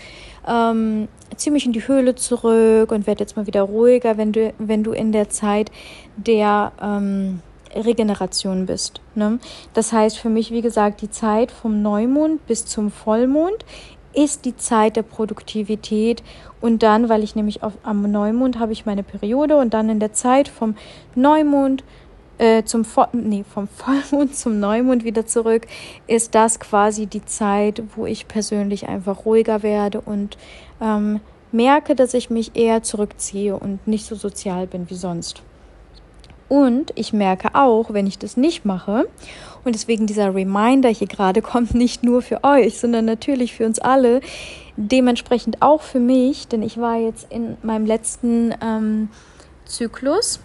[0.46, 4.52] ähm, ziehe mich in die Höhle zurück und werde jetzt mal wieder ruhiger, wenn du,
[4.58, 5.70] wenn du in der Zeit
[6.16, 7.40] der ähm,
[7.74, 9.00] Regeneration bist.
[9.14, 9.38] Ne?
[9.74, 13.64] Das heißt für mich, wie gesagt, die Zeit vom Neumond bis zum Vollmond
[14.14, 16.22] ist die Zeit der Produktivität
[16.60, 20.00] und dann, weil ich nämlich auf, am Neumond habe ich meine Periode und dann in
[20.00, 20.76] der Zeit vom
[21.14, 21.82] Neumond
[22.38, 25.66] äh, zum Vo nee, vom Vollmond zum Neumond wieder zurück,
[26.06, 30.36] ist das quasi die Zeit, wo ich persönlich einfach ruhiger werde und
[30.80, 31.20] ähm,
[31.52, 35.42] merke, dass ich mich eher zurückziehe und nicht so sozial bin wie sonst.
[36.48, 39.08] Und ich merke auch, wenn ich das nicht mache,
[39.64, 43.78] und deswegen dieser Reminder hier gerade kommt nicht nur für euch, sondern natürlich für uns
[43.78, 44.20] alle,
[44.76, 49.08] dementsprechend auch für mich, denn ich war jetzt in meinem letzten ähm,
[49.64, 50.40] Zyklus,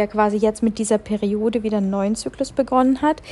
[0.00, 3.22] der quasi jetzt mit dieser Periode wieder einen neuen Zyklus begonnen hat,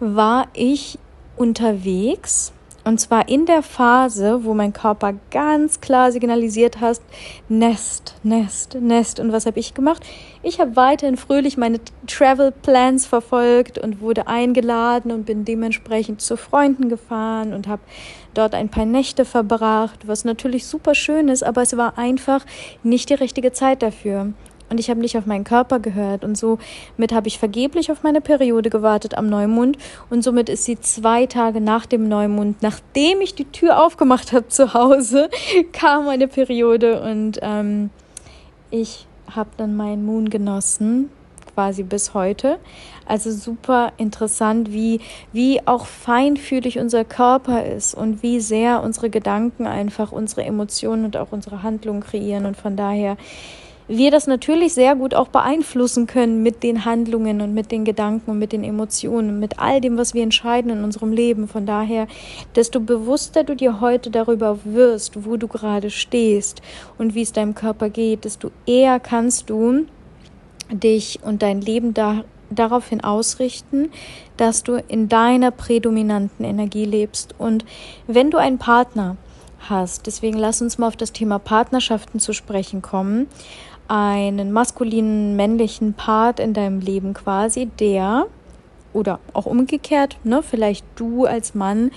[0.00, 0.98] war ich
[1.36, 2.54] unterwegs
[2.86, 7.00] und zwar in der Phase, wo mein Körper ganz klar signalisiert hat,
[7.48, 9.18] Nest, Nest, Nest.
[9.18, 10.06] Und was habe ich gemacht?
[10.44, 16.36] Ich habe weiterhin fröhlich meine Travel Plans verfolgt und wurde eingeladen und bin dementsprechend zu
[16.36, 17.82] Freunden gefahren und habe
[18.34, 22.46] dort ein paar Nächte verbracht, was natürlich super schön ist, aber es war einfach
[22.84, 24.32] nicht die richtige Zeit dafür
[24.70, 28.20] und ich habe nicht auf meinen Körper gehört und somit habe ich vergeblich auf meine
[28.20, 29.78] Periode gewartet am Neumond
[30.10, 34.48] und somit ist sie zwei Tage nach dem Neumond, nachdem ich die Tür aufgemacht habe
[34.48, 35.30] zu Hause,
[35.72, 37.90] kam meine Periode und ähm,
[38.70, 41.10] ich habe dann meinen Moon genossen
[41.56, 42.58] quasi bis heute.
[43.06, 45.00] Also super interessant, wie,
[45.32, 51.16] wie auch feinfühlig unser Körper ist und wie sehr unsere Gedanken einfach unsere Emotionen und
[51.16, 52.44] auch unsere Handlungen kreieren.
[52.44, 53.16] Und von daher
[53.88, 58.32] wir das natürlich sehr gut auch beeinflussen können mit den Handlungen und mit den Gedanken
[58.32, 61.46] und mit den Emotionen, mit all dem, was wir entscheiden in unserem Leben.
[61.46, 62.08] Von daher,
[62.56, 66.62] desto bewusster du dir heute darüber wirst, wo du gerade stehst
[66.98, 69.86] und wie es deinem Körper geht, desto eher kannst du
[70.70, 73.90] dich und dein Leben da, daraufhin ausrichten,
[74.36, 77.36] dass du in deiner prädominanten Energie lebst.
[77.38, 77.64] Und
[78.08, 79.16] wenn du einen Partner
[79.68, 83.28] hast, deswegen lass uns mal auf das Thema Partnerschaften zu sprechen kommen,
[83.88, 88.26] einen maskulinen, männlichen Part in deinem Leben quasi, der
[88.92, 91.90] oder auch umgekehrt, ne, vielleicht du als Mann,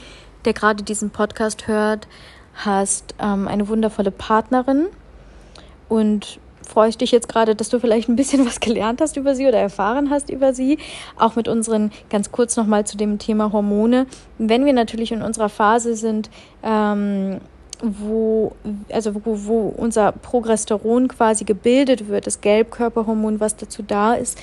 [0.46, 2.08] der gerade diesen Podcast hört,
[2.54, 4.88] hast ähm, eine wundervolle Partnerin
[5.88, 9.48] und freust dich jetzt gerade, dass du vielleicht ein bisschen was gelernt hast über sie
[9.48, 10.78] oder erfahren hast über sie.
[11.18, 14.06] Auch mit unseren, ganz kurz nochmal zu dem Thema Hormone.
[14.38, 16.30] Wenn wir natürlich in unserer Phase sind,
[16.64, 17.40] ähm,
[17.82, 18.54] wo,
[18.92, 24.38] also wo, wo unser Progesteron quasi gebildet wird, das Gelbkörperhormon, was dazu da ist,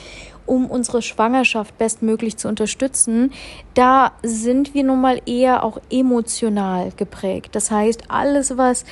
[0.47, 3.33] um unsere Schwangerschaft bestmöglich zu unterstützen,
[3.75, 7.55] da sind wir nun mal eher auch emotional geprägt.
[7.55, 8.85] Das heißt, alles, was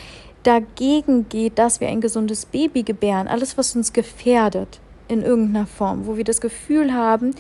[0.42, 6.06] dagegen geht, dass wir ein gesundes Baby gebären, alles, was uns gefährdet in irgendeiner Form,
[6.06, 7.34] wo wir das Gefühl haben,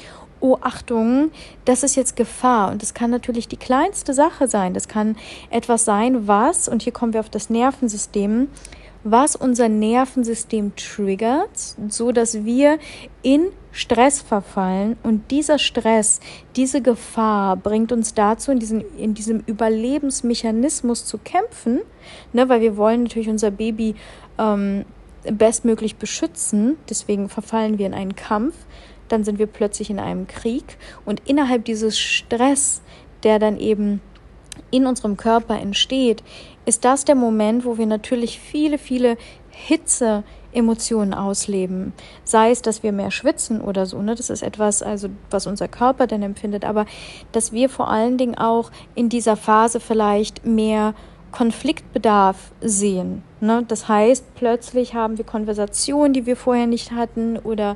[0.44, 1.30] oh Achtung,
[1.64, 2.70] das ist jetzt Gefahr.
[2.70, 4.74] Und das kann natürlich die kleinste Sache sein.
[4.74, 5.16] Das kann
[5.48, 8.48] etwas sein, was, und hier kommen wir auf das Nervensystem,
[9.04, 12.78] was unser Nervensystem triggert, so dass wir
[13.22, 16.20] in Stress verfallen und dieser Stress,
[16.56, 21.80] diese Gefahr bringt uns dazu, in, diesen, in diesem Überlebensmechanismus zu kämpfen,
[22.32, 23.94] ne, weil wir wollen natürlich unser Baby
[24.38, 24.84] ähm,
[25.30, 28.54] bestmöglich beschützen, deswegen verfallen wir in einen Kampf
[29.14, 32.82] dann sind wir plötzlich in einem Krieg und innerhalb dieses Stress,
[33.22, 34.00] der dann eben
[34.72, 36.24] in unserem Körper entsteht,
[36.66, 39.16] ist das der Moment, wo wir natürlich viele, viele
[39.50, 41.92] Hitze Emotionen ausleben.
[42.24, 44.14] Sei es, dass wir mehr schwitzen oder so, ne?
[44.14, 46.86] Das ist etwas, also was unser Körper dann empfindet, aber
[47.32, 50.94] dass wir vor allen Dingen auch in dieser Phase vielleicht mehr
[51.34, 53.24] Konfliktbedarf sehen.
[53.40, 53.64] Ne?
[53.66, 57.74] Das heißt, plötzlich haben wir Konversationen, die wir vorher nicht hatten oder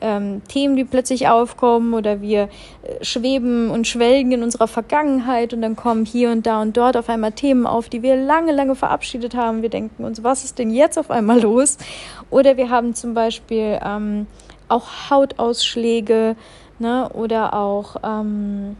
[0.00, 2.42] ähm, Themen, die plötzlich aufkommen oder wir
[2.84, 6.96] äh, schweben und schwelgen in unserer Vergangenheit und dann kommen hier und da und dort
[6.96, 9.62] auf einmal Themen auf, die wir lange, lange verabschiedet haben.
[9.62, 11.78] Wir denken uns, was ist denn jetzt auf einmal los?
[12.30, 14.28] Oder wir haben zum Beispiel ähm,
[14.68, 16.36] auch Hautausschläge
[16.78, 17.08] ne?
[17.12, 18.76] oder auch ähm,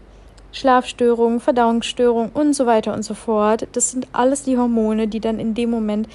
[0.53, 3.69] Schlafstörungen, Verdauungsstörungen und so weiter und so fort.
[3.73, 6.09] Das sind alles die Hormone, die dann in dem Moment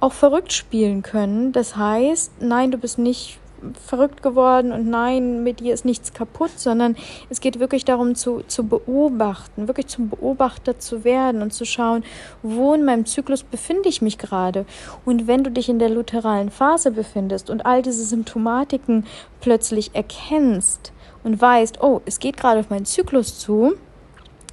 [0.00, 1.52] auch verrückt spielen können.
[1.52, 3.38] Das heißt, nein, du bist nicht
[3.84, 6.96] verrückt geworden und nein, mit dir ist nichts kaputt, sondern
[7.28, 12.04] es geht wirklich darum zu, zu beobachten, wirklich zum Beobachter zu werden und zu schauen,
[12.42, 14.64] wo in meinem Zyklus befinde ich mich gerade.
[15.04, 19.06] Und wenn du dich in der lutheralen Phase befindest und all diese Symptomatiken
[19.40, 20.92] plötzlich erkennst,
[21.24, 23.74] und weißt, oh, es geht gerade auf meinen Zyklus zu,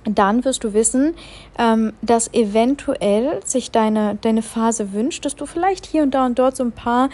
[0.05, 1.15] dann wirst du wissen,
[1.57, 6.39] ähm, dass eventuell sich deine, deine Phase wünscht, dass du vielleicht hier und da und
[6.39, 7.09] dort so ein paar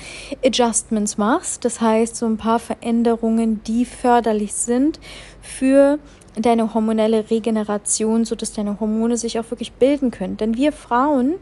[0.46, 1.66] Adjustments machst.
[1.66, 5.00] Das heißt, so ein paar Veränderungen, die förderlich sind
[5.42, 5.98] für
[6.36, 10.38] deine hormonelle Regeneration, so dass deine Hormone sich auch wirklich bilden können.
[10.38, 11.36] Denn wir Frauen,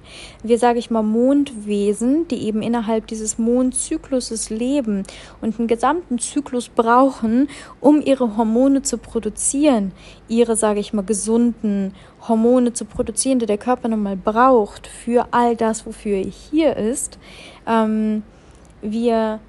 [0.44, 5.04] wir sage ich mal Mondwesen, die eben innerhalb dieses Mondzykluses leben
[5.42, 7.50] und einen gesamten Zyklus brauchen,
[7.80, 9.94] um ihre Hormone zu produzieren,
[10.28, 11.94] ihre, sage ich mal, gesunden
[12.28, 17.18] Hormone zu produzieren, die der Körper nochmal braucht für all das, wofür er hier ist.
[17.66, 18.24] Ähm,
[18.82, 19.40] wir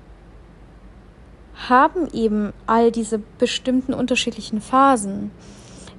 [1.69, 5.31] haben eben all diese bestimmten unterschiedlichen Phasen.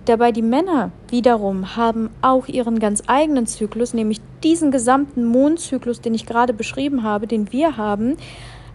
[0.05, 6.13] Dabei die Männer wiederum haben auch ihren ganz eigenen Zyklus, nämlich diesen gesamten Mondzyklus, den
[6.13, 8.17] ich gerade beschrieben habe, den wir haben,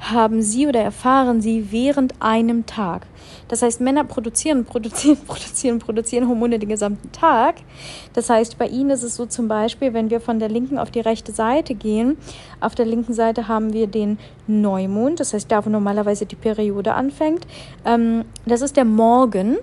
[0.01, 3.07] haben sie oder erfahren sie während einem Tag.
[3.49, 7.57] Das heißt, Männer produzieren, produzieren, produzieren, produzieren Hormone den gesamten Tag.
[8.13, 10.91] Das heißt, bei ihnen ist es so zum Beispiel, wenn wir von der linken auf
[10.91, 12.17] die rechte Seite gehen,
[12.61, 16.95] auf der linken Seite haben wir den Neumond, das heißt, da wo normalerweise die Periode
[16.95, 17.47] anfängt.
[17.85, 19.57] Ähm, das ist der Morgen.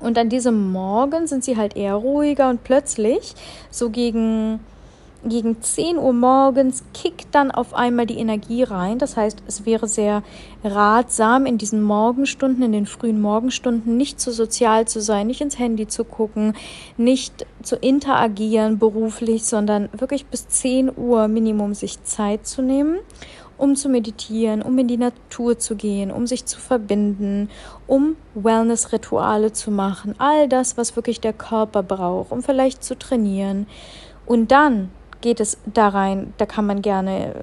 [0.00, 3.34] Und an diesem Morgen sind sie halt eher ruhiger und plötzlich,
[3.70, 4.60] so gegen
[5.24, 8.98] gegen 10 Uhr morgens kickt dann auf einmal die Energie rein.
[8.98, 10.22] Das heißt, es wäre sehr
[10.64, 15.58] ratsam, in diesen Morgenstunden, in den frühen Morgenstunden nicht zu sozial zu sein, nicht ins
[15.58, 16.54] Handy zu gucken,
[16.96, 22.98] nicht zu interagieren beruflich, sondern wirklich bis 10 Uhr Minimum sich Zeit zu nehmen
[23.58, 27.48] um zu meditieren, um in die Natur zu gehen, um sich zu verbinden,
[27.86, 33.68] um Wellness-Rituale zu machen, all das, was wirklich der Körper braucht, um vielleicht zu trainieren.
[34.26, 34.90] Und dann
[35.22, 36.34] geht es da rein.
[36.36, 37.34] Da kann man gerne äh,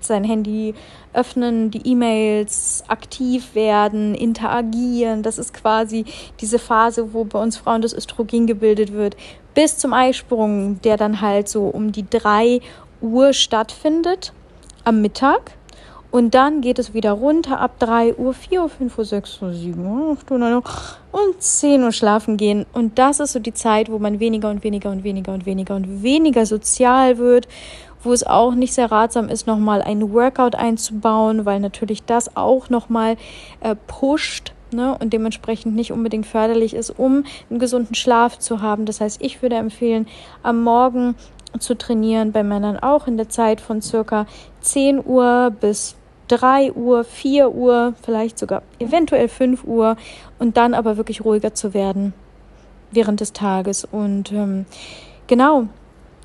[0.00, 0.74] sein Handy
[1.12, 5.22] öffnen, die E-Mails aktiv werden, interagieren.
[5.22, 6.04] Das ist quasi
[6.40, 9.16] diese Phase, wo bei uns Frauen das Östrogen gebildet wird,
[9.54, 12.60] bis zum Eisprung, der dann halt so um die drei
[13.00, 14.32] Uhr stattfindet
[14.84, 15.52] am Mittag.
[16.12, 19.54] Und dann geht es wieder runter ab 3 Uhr, 4 Uhr, 5 Uhr, 6 Uhr,
[19.54, 20.62] 7 Uhr, 8 Uhr, 9 Uhr
[21.10, 22.66] und 10 Uhr schlafen gehen.
[22.74, 25.74] Und das ist so die Zeit, wo man weniger und weniger und weniger und weniger
[25.74, 27.48] und weniger sozial wird,
[28.02, 32.68] wo es auch nicht sehr ratsam ist, nochmal ein Workout einzubauen, weil natürlich das auch
[32.68, 33.16] nochmal
[33.60, 34.52] äh, pusht.
[34.74, 38.86] Ne, und dementsprechend nicht unbedingt förderlich ist, um einen gesunden Schlaf zu haben.
[38.86, 40.06] Das heißt, ich würde empfehlen,
[40.42, 41.14] am Morgen
[41.58, 44.26] zu trainieren, bei Männern auch in der Zeit von circa
[44.62, 45.94] 10 Uhr bis
[46.32, 49.96] 3 Uhr, 4 Uhr, vielleicht sogar eventuell 5 Uhr
[50.38, 52.14] und dann aber wirklich ruhiger zu werden
[52.90, 53.84] während des Tages.
[53.84, 54.64] Und ähm,
[55.26, 55.64] genau,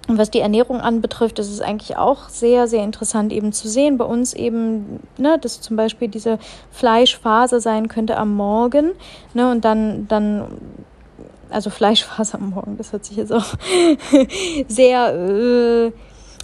[0.08, 3.98] was die Ernährung anbetrifft, ist es eigentlich auch sehr, sehr interessant eben zu sehen.
[3.98, 6.40] Bei uns eben, ne, dass zum Beispiel diese
[6.72, 8.94] Fleischphase sein könnte am Morgen,
[9.34, 10.48] ne, und dann, dann
[11.50, 13.46] also Fleischphase am Morgen, das hört sich jetzt auch
[14.70, 15.92] sehr äh,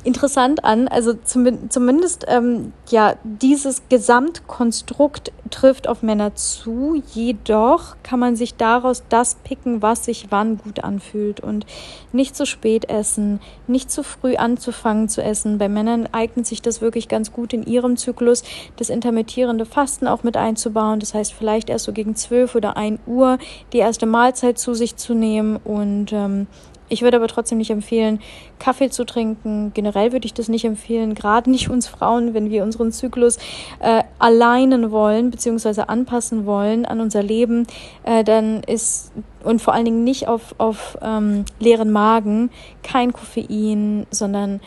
[0.04, 0.88] interessant an.
[0.88, 7.02] Also zum, zumindest ähm, ja, dieses Gesamtkonstrukt trifft auf Männer zu.
[7.14, 11.66] Jedoch kann man sich daraus das picken, was sich wann gut anfühlt und
[12.12, 15.58] nicht zu spät essen, nicht zu früh anzufangen zu essen.
[15.58, 18.44] Bei Männern eignet sich das wirklich ganz gut in ihrem Zyklus,
[18.78, 21.00] das intermittierende Fasten auch mit einzubauen.
[21.00, 23.38] Das heißt, vielleicht erst so gegen 12 oder 1 Uhr
[23.74, 26.48] die erste Mahlzeit zu sich zu nehmen und ähm,
[26.94, 28.20] ich würde aber trotzdem nicht empfehlen,
[28.60, 29.72] Kaffee zu trinken.
[29.74, 33.38] Generell würde ich das nicht empfehlen, gerade nicht uns Frauen, wenn wir unseren Zyklus
[33.80, 37.68] äh, alleinen wollen, beziehungsweise anpassen wollen an unser Leben,
[38.04, 39.12] äh, dann ist
[39.44, 42.50] und vor allen Dingen nicht auf, auf ähm, leeren Magen,
[42.82, 44.62] kein Koffein, sondern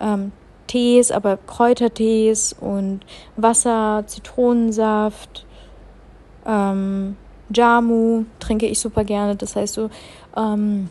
[0.00, 0.32] ähm,
[0.68, 3.00] Tees, aber Kräutertees und
[3.36, 5.44] Wasser, Zitronensaft,
[6.46, 7.16] ähm,
[7.54, 9.36] Jamu trinke ich super gerne.
[9.36, 9.90] Das heißt so
[10.36, 10.88] ähm,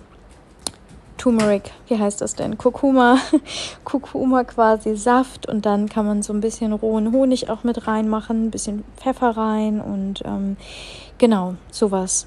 [1.22, 2.58] Turmeric, wie heißt das denn?
[2.58, 3.20] Kurkuma,
[3.84, 8.48] Kurkuma quasi Saft und dann kann man so ein bisschen rohen Honig auch mit reinmachen,
[8.48, 10.58] ein bisschen Pfeffer rein und ähm,
[11.20, 12.26] genau, sowas.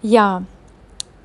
[0.00, 0.44] Ja,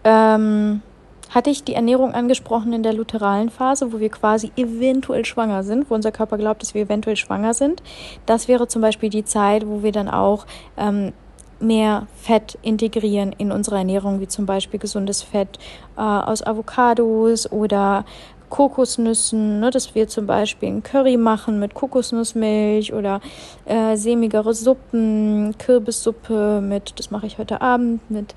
[0.03, 0.81] ähm,
[1.29, 5.91] hatte ich die Ernährung angesprochen in der lutheralen Phase, wo wir quasi eventuell schwanger sind,
[5.91, 7.83] wo unser Körper glaubt, dass wir eventuell schwanger sind.
[8.25, 11.13] Das wäre zum Beispiel die Zeit, wo wir dann auch ähm,
[11.61, 15.59] mehr Fett integrieren in unsere Ernährung, wie zum Beispiel gesundes Fett
[15.97, 18.05] äh, aus Avocados oder
[18.51, 23.21] Kokosnüssen, ne, dass wir zum Beispiel ein Curry machen mit Kokosnussmilch oder
[23.65, 28.35] äh, sämigere Suppen, Kürbissuppe mit, das mache ich heute Abend mit,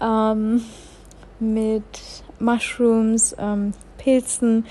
[0.00, 0.62] ähm,
[1.40, 1.82] mit
[2.38, 4.66] Mushrooms, ähm, Pilzen.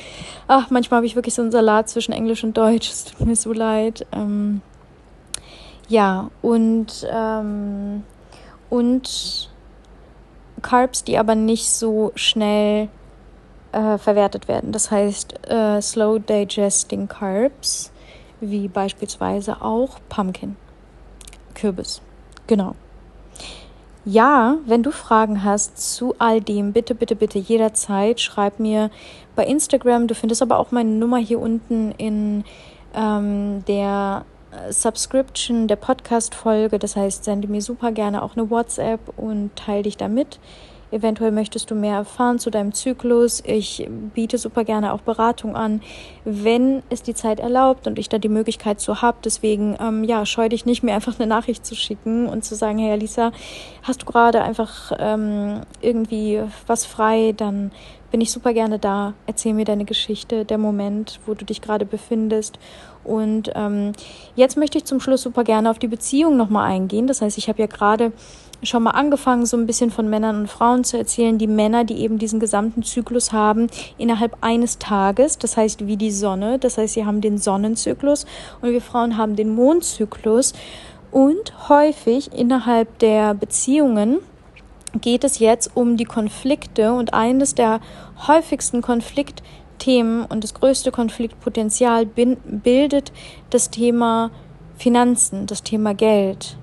[0.48, 2.90] Ach, manchmal habe ich wirklich so einen Salat zwischen Englisch und Deutsch.
[2.90, 4.08] Es tut mir so leid.
[4.14, 4.62] Ähm,
[5.88, 8.04] ja, und, ähm,
[8.70, 9.50] und
[10.62, 12.90] Carbs, die aber nicht so schnell
[13.72, 14.72] äh, verwertet werden.
[14.72, 17.92] Das heißt, äh, Slow Digesting Carbs,
[18.42, 20.56] wie beispielsweise auch Pumpkin,
[21.54, 22.02] Kürbis.
[22.48, 22.76] Genau.
[24.08, 28.92] Ja, wenn du Fragen hast zu all dem, bitte, bitte, bitte jederzeit schreib mir
[29.36, 30.08] bei Instagram.
[30.08, 32.44] Du findest aber auch meine Nummer hier unten in
[32.94, 34.26] ähm, der
[34.70, 36.80] Subscription der Podcast-Folge.
[36.80, 40.40] Das heißt, sende mir super gerne auch eine WhatsApp und teile dich damit.
[40.92, 43.44] eventuell möchtest du mehr erfahren zu deinem Zyklus.
[43.46, 45.82] Ich biete super gerne auch Beratung an,
[46.24, 49.18] wenn es die Zeit erlaubt und ich da die Möglichkeit so habe.
[49.24, 52.78] Deswegen, ähm, ja, scheu dich nicht, mir einfach eine Nachricht zu schicken und zu sagen,
[52.78, 53.32] hey Alisa,
[53.84, 57.72] hast du gerade einfach ähm, irgendwie was frei, dann
[58.12, 59.14] bin ich super gerne da.
[59.28, 62.60] Erzähl mir deine Geschichte, der Moment, wo du dich gerade befindest.
[63.06, 63.94] Und ähm,
[64.36, 67.08] jetzt möchte ich zum Schluss super gerne auf die Beziehung nochmal eingehen.
[67.08, 68.12] Das heißt, ich habe ja gerade
[68.64, 71.38] schon mal angefangen, so ein bisschen von Männern und Frauen zu erzählen.
[71.38, 76.12] Die Männer, die eben diesen gesamten Zyklus haben innerhalb eines Tages, das heißt wie die
[76.12, 76.60] Sonne.
[76.60, 78.26] Das heißt, sie haben den Sonnenzyklus
[78.62, 80.54] und wir Frauen haben den Mondzyklus.
[81.12, 84.18] Und häufig innerhalb der Beziehungen
[85.00, 87.80] geht es jetzt um die Konflikte und eines der
[88.28, 88.82] häufigsten
[89.76, 93.12] Konfliktthemen und das größte Konfliktpotenzial bildet
[93.50, 94.32] das Thema
[94.78, 96.58] Finanzen, das Thema Geld.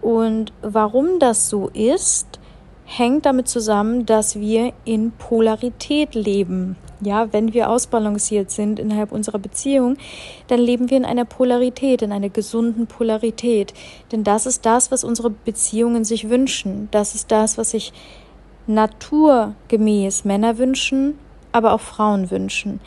[0.00, 2.38] Und warum das so ist,
[2.84, 6.76] hängt damit zusammen, dass wir in Polarität leben.
[7.00, 9.96] Ja, wenn wir ausbalanciert sind innerhalb unserer Beziehung,
[10.46, 13.74] dann leben wir in einer Polarität, in einer gesunden Polarität.
[14.12, 16.88] Denn das ist das, was unsere Beziehungen sich wünschen.
[16.90, 17.92] Das ist das, was sich
[18.66, 21.18] naturgemäß Männer wünschen,
[21.54, 22.80] aber auch Frauen wünschen.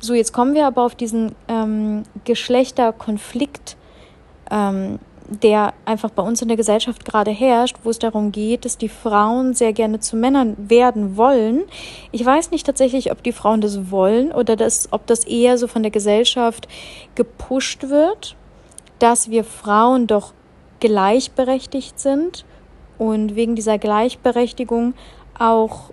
[0.00, 3.76] So, jetzt kommen wir aber auf diesen ähm, Geschlechterkonflikt.
[4.50, 8.76] Ähm, der einfach bei uns in der Gesellschaft gerade herrscht, wo es darum geht, dass
[8.76, 11.62] die Frauen sehr gerne zu Männern werden wollen.
[12.12, 15.66] Ich weiß nicht tatsächlich, ob die Frauen das wollen oder das, ob das eher so
[15.66, 16.68] von der Gesellschaft
[17.14, 18.36] gepusht wird,
[18.98, 20.34] dass wir Frauen doch
[20.80, 22.44] gleichberechtigt sind
[22.98, 24.92] und wegen dieser Gleichberechtigung
[25.38, 25.90] auch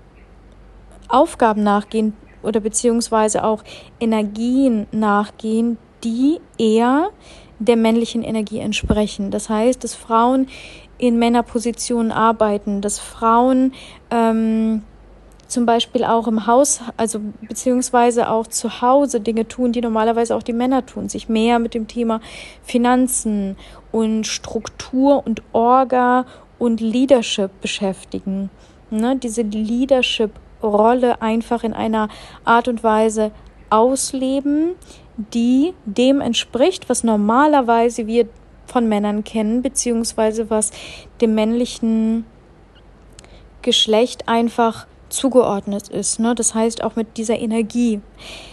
[1.07, 2.13] Aufgaben nachgehen
[2.43, 3.63] oder beziehungsweise auch
[3.99, 7.09] Energien nachgehen, die eher
[7.59, 9.31] der männlichen Energie entsprechen.
[9.31, 10.47] Das heißt, dass Frauen
[10.97, 13.73] in Männerpositionen arbeiten, dass Frauen
[14.09, 14.83] ähm,
[15.47, 20.43] zum Beispiel auch im Haus, also beziehungsweise auch zu Hause Dinge tun, die normalerweise auch
[20.43, 22.21] die Männer tun, sich mehr mit dem Thema
[22.63, 23.57] Finanzen
[23.91, 26.25] und Struktur und Orga
[26.57, 28.49] und Leadership beschäftigen.
[28.91, 29.43] Ne, diese
[30.61, 32.09] Leadership-Rolle einfach in einer
[32.45, 33.31] Art und Weise
[33.69, 34.75] ausleben,
[35.17, 38.27] die dem entspricht, was normalerweise wir
[38.65, 40.71] von Männern kennen, beziehungsweise was
[41.19, 42.25] dem männlichen
[43.61, 46.19] Geschlecht einfach zugeordnet ist.
[46.19, 46.35] Ne?
[46.35, 47.99] Das heißt auch mit dieser Energie.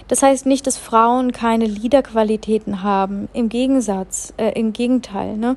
[0.09, 3.29] Das heißt nicht, dass Frauen keine Liederqualitäten haben.
[3.33, 5.37] Im Gegensatz, äh, im Gegenteil.
[5.37, 5.57] Ne?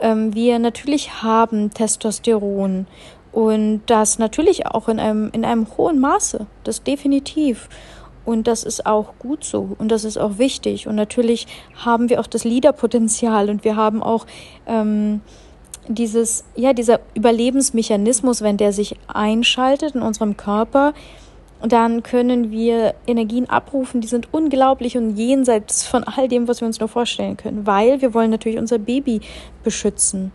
[0.00, 2.86] Ähm, wir natürlich haben Testosteron
[3.32, 6.46] und das natürlich auch in einem, in einem hohen Maße.
[6.64, 7.68] Das definitiv.
[8.24, 10.86] Und das ist auch gut so und das ist auch wichtig.
[10.86, 14.26] Und natürlich haben wir auch das Liederpotenzial und wir haben auch
[14.66, 15.22] ähm,
[15.88, 20.94] dieses, ja, dieser Überlebensmechanismus, wenn der sich einschaltet in unserem Körper,
[21.66, 26.66] dann können wir Energien abrufen, die sind unglaublich und jenseits von all dem, was wir
[26.66, 29.20] uns nur vorstellen können, weil wir wollen natürlich unser Baby
[29.62, 30.32] beschützen.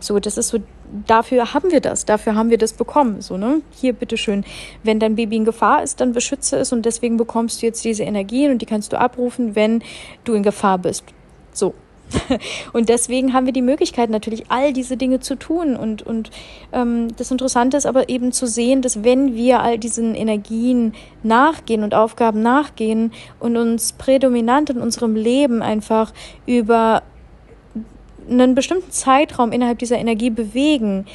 [0.00, 0.58] So, das ist so
[1.06, 3.20] dafür haben wir das, dafür haben wir das bekommen.
[3.20, 3.62] So, ne?
[3.72, 4.44] Hier, bitteschön,
[4.82, 8.04] wenn dein Baby in Gefahr ist, dann beschütze es und deswegen bekommst du jetzt diese
[8.04, 9.82] Energien und die kannst du abrufen, wenn
[10.24, 11.04] du in Gefahr bist.
[11.52, 11.74] So.
[12.72, 15.76] Und deswegen haben wir die Möglichkeit, natürlich all diese Dinge zu tun.
[15.76, 16.30] Und, und
[16.72, 21.82] ähm, das Interessante ist aber eben zu sehen, dass wenn wir all diesen Energien nachgehen
[21.82, 26.12] und Aufgaben nachgehen und uns prädominant in unserem Leben einfach
[26.46, 27.02] über
[28.28, 31.06] einen bestimmten Zeitraum innerhalb dieser Energie bewegen,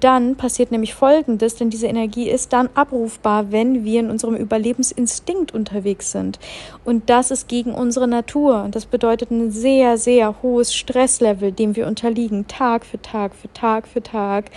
[0.00, 5.54] dann passiert nämlich Folgendes, denn diese Energie ist dann abrufbar, wenn wir in unserem Überlebensinstinkt
[5.54, 6.38] unterwegs sind.
[6.84, 8.62] Und das ist gegen unsere Natur.
[8.62, 13.52] Und das bedeutet ein sehr, sehr hohes Stresslevel, dem wir unterliegen, Tag für Tag für
[13.52, 14.50] Tag für Tag.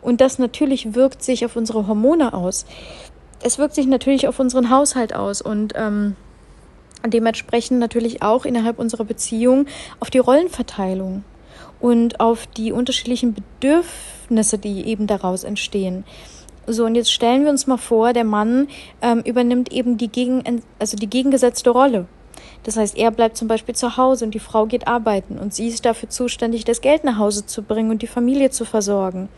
[0.00, 2.64] Und das natürlich wirkt sich auf unsere Hormone aus.
[3.42, 6.16] Es wirkt sich natürlich auf unseren Haushalt aus und ähm,
[7.06, 9.66] dementsprechend natürlich auch innerhalb unserer Beziehung
[10.00, 11.22] auf die Rollenverteilung
[11.80, 16.04] und auf die unterschiedlichen Bedürfnisse, die eben daraus entstehen.
[16.66, 18.68] So, und jetzt stellen wir uns mal vor, der Mann
[19.00, 22.06] ähm, übernimmt eben die, gegen, also die gegengesetzte Rolle.
[22.64, 25.68] Das heißt, er bleibt zum Beispiel zu Hause und die Frau geht arbeiten und sie
[25.68, 29.28] ist dafür zuständig, das Geld nach Hause zu bringen und die Familie zu versorgen.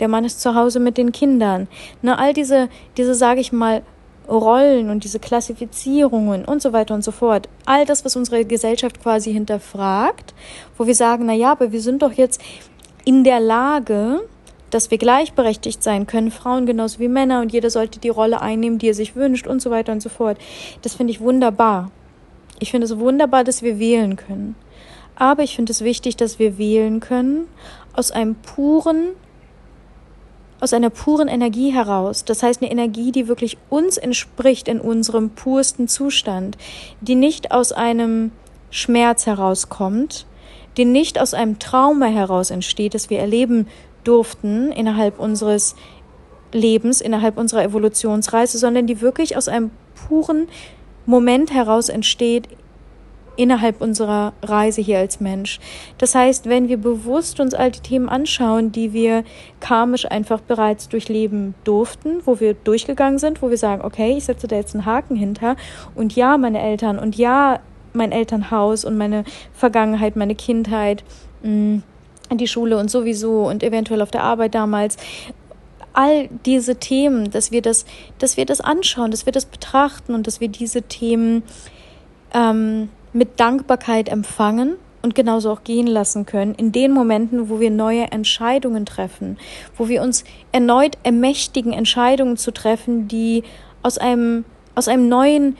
[0.00, 1.68] Der Mann ist zu Hause mit den Kindern.
[2.02, 3.82] Na, all diese, diese, sage ich mal,
[4.28, 7.48] Rollen und diese Klassifizierungen und so weiter und so fort.
[7.66, 10.34] All das, was unsere Gesellschaft quasi hinterfragt,
[10.78, 12.40] wo wir sagen, na ja, aber wir sind doch jetzt
[13.04, 14.20] in der Lage,
[14.70, 18.78] dass wir gleichberechtigt sein können, Frauen genauso wie Männer und jeder sollte die Rolle einnehmen,
[18.78, 20.38] die er sich wünscht und so weiter und so fort.
[20.80, 21.90] Das finde ich wunderbar.
[22.58, 24.54] Ich finde es wunderbar, dass wir wählen können.
[25.14, 27.48] Aber ich finde es wichtig, dass wir wählen können
[27.92, 29.10] aus einem puren
[30.62, 32.24] aus einer puren Energie heraus.
[32.24, 36.56] Das heißt, eine Energie, die wirklich uns entspricht in unserem pursten Zustand,
[37.00, 38.30] die nicht aus einem
[38.70, 40.24] Schmerz herauskommt,
[40.76, 43.66] die nicht aus einem Trauma heraus entsteht, das wir erleben
[44.04, 45.74] durften innerhalb unseres
[46.52, 49.72] Lebens, innerhalb unserer Evolutionsreise, sondern die wirklich aus einem
[50.06, 50.46] puren
[51.06, 52.46] Moment heraus entsteht
[53.36, 55.58] innerhalb unserer Reise hier als Mensch.
[55.98, 59.24] Das heißt, wenn wir bewusst uns all die Themen anschauen, die wir
[59.60, 64.48] karmisch einfach bereits durchleben durften, wo wir durchgegangen sind, wo wir sagen, okay, ich setze
[64.48, 65.56] da jetzt einen Haken hinter
[65.94, 67.60] und ja, meine Eltern und ja,
[67.94, 71.04] mein Elternhaus und meine Vergangenheit, meine Kindheit,
[71.42, 71.82] mh, mm,
[72.34, 74.96] die Schule und sowieso und eventuell auf der Arbeit damals
[75.92, 77.84] all diese Themen, dass wir das,
[78.18, 81.42] dass wir das anschauen, dass wir das betrachten und dass wir diese Themen
[82.32, 87.70] ähm, mit Dankbarkeit empfangen und genauso auch gehen lassen können in den Momenten, wo wir
[87.70, 89.38] neue Entscheidungen treffen,
[89.76, 93.42] wo wir uns erneut ermächtigen, Entscheidungen zu treffen, die
[93.82, 94.44] aus einem,
[94.74, 95.56] aus einem neuen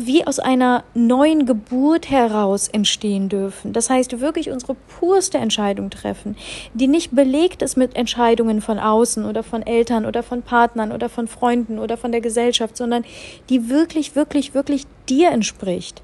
[0.00, 3.72] wie aus einer neuen Geburt heraus entstehen dürfen.
[3.72, 6.36] Das heißt, wirklich unsere purste Entscheidung treffen,
[6.74, 11.08] die nicht belegt ist mit Entscheidungen von außen oder von Eltern oder von Partnern oder
[11.08, 13.04] von Freunden oder von der Gesellschaft, sondern
[13.48, 16.02] die wirklich, wirklich, wirklich dir entspricht.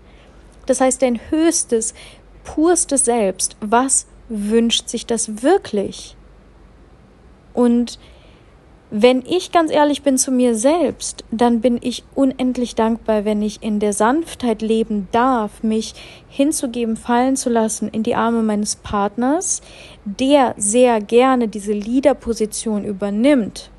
[0.71, 1.95] Das heißt, dein höchstes,
[2.45, 6.15] purstes Selbst, was wünscht sich das wirklich?
[7.55, 7.99] Und
[8.93, 13.65] wenn ich ganz ehrlich bin zu mir selbst, dann bin ich unendlich dankbar, wenn ich
[13.65, 15.95] in der Sanftheit leben darf, mich
[16.29, 19.63] hinzugeben, fallen zu lassen in die Arme meines Partners,
[20.05, 23.73] der sehr gerne diese Leaderposition übernimmt,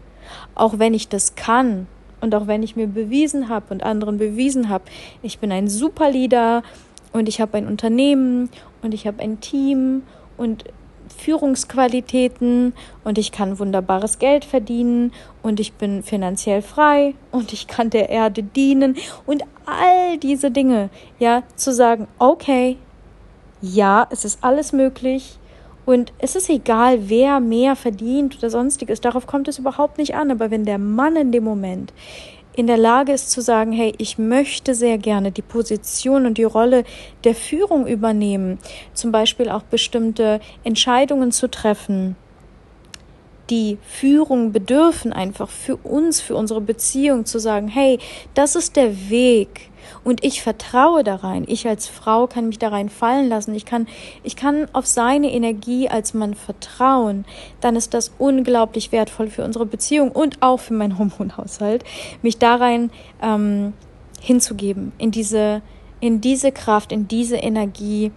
[0.55, 1.87] auch wenn ich das kann
[2.22, 4.86] und auch wenn ich mir bewiesen habe und anderen bewiesen habe,
[5.22, 6.63] ich bin ein super Leader
[7.11, 8.49] und ich habe ein Unternehmen
[8.82, 10.03] und ich habe ein Team
[10.38, 10.63] und
[11.17, 15.11] Führungsqualitäten und ich kann wunderbares Geld verdienen
[15.41, 18.95] und ich bin finanziell frei und ich kann der Erde dienen
[19.26, 22.78] und all diese Dinge, ja, zu sagen, okay,
[23.61, 25.38] ja, es ist alles möglich
[25.86, 30.32] und es ist egal, wer mehr verdient oder sonstiges, darauf kommt es überhaupt nicht an,
[30.32, 31.93] aber wenn der Mann in dem Moment
[32.53, 36.43] in der Lage ist zu sagen, hey, ich möchte sehr gerne die Position und die
[36.43, 36.84] Rolle
[37.23, 38.59] der Führung übernehmen,
[38.93, 42.15] zum Beispiel auch bestimmte Entscheidungen zu treffen,
[43.49, 47.99] die Führung bedürfen, einfach für uns, für unsere Beziehung zu sagen, hey,
[48.34, 49.70] das ist der Weg,
[50.04, 51.45] und ich vertraue da rein.
[51.47, 53.54] Ich als Frau kann mich da rein fallen lassen.
[53.54, 53.88] Ich kann,
[54.24, 57.26] ich kann auf seine Energie als Mann vertrauen.
[57.60, 61.84] Dann ist das unglaublich wertvoll für unsere Beziehung und auch für meinen Hormonhaushalt,
[62.22, 62.89] mich da rein
[63.22, 63.74] ähm,
[64.20, 65.62] hinzugeben, in diese,
[65.99, 68.12] in diese Kraft, in diese Energie,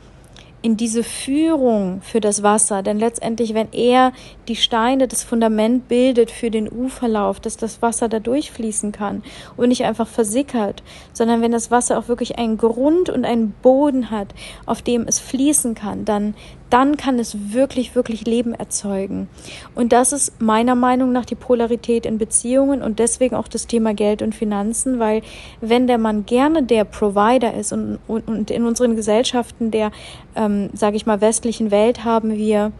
[0.62, 2.82] in diese Führung für das Wasser.
[2.82, 4.12] Denn letztendlich, wenn er
[4.48, 9.22] die Steine, das Fundament bildet für den Uferlauf, dass das Wasser da durchfließen kann
[9.56, 10.82] und nicht einfach versickert,
[11.12, 14.28] sondern wenn das Wasser auch wirklich einen Grund und einen Boden hat,
[14.66, 16.34] auf dem es fließen kann, dann,
[16.70, 19.28] dann kann es wirklich, wirklich Leben erzeugen.
[19.74, 23.94] Und das ist meiner Meinung nach die Polarität in Beziehungen und deswegen auch das Thema
[23.94, 25.22] Geld und Finanzen, weil
[25.60, 29.92] wenn der Mann gerne der Provider ist und, und, und in unseren Gesellschaften der,
[30.34, 32.72] ähm, sage ich mal, westlichen Welt haben wir,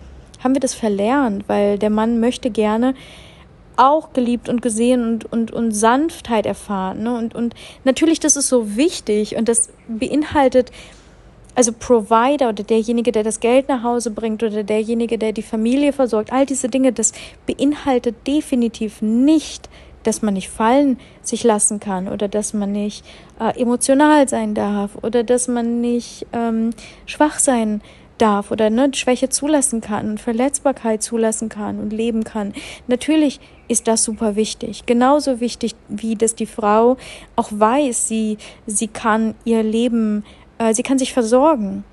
[0.45, 2.95] haben wir das verlernt, weil der Mann möchte gerne
[3.77, 7.03] auch geliebt und gesehen und, und, und Sanftheit erfahren.
[7.03, 7.17] Ne?
[7.17, 10.71] Und, und natürlich, das ist so wichtig und das beinhaltet
[11.57, 15.93] also Provider oder derjenige, der das Geld nach Hause bringt oder derjenige, der die Familie
[15.93, 17.13] versorgt, all diese Dinge, das
[17.47, 19.69] beinhaltet definitiv nicht,
[20.03, 23.05] dass man nicht fallen sich lassen kann oder dass man nicht
[23.41, 26.71] äh, emotional sein darf oder dass man nicht ähm,
[27.07, 28.04] schwach sein darf
[28.51, 32.53] oder ne, Schwäche zulassen kann und Verletzbarkeit zulassen kann und leben kann.
[32.87, 34.87] Natürlich ist das super wichtig.
[34.87, 36.97] Genauso wichtig, wie dass die Frau
[37.37, 40.25] auch weiß, sie, sie kann ihr Leben
[40.59, 41.85] äh, sie kann sich versorgen.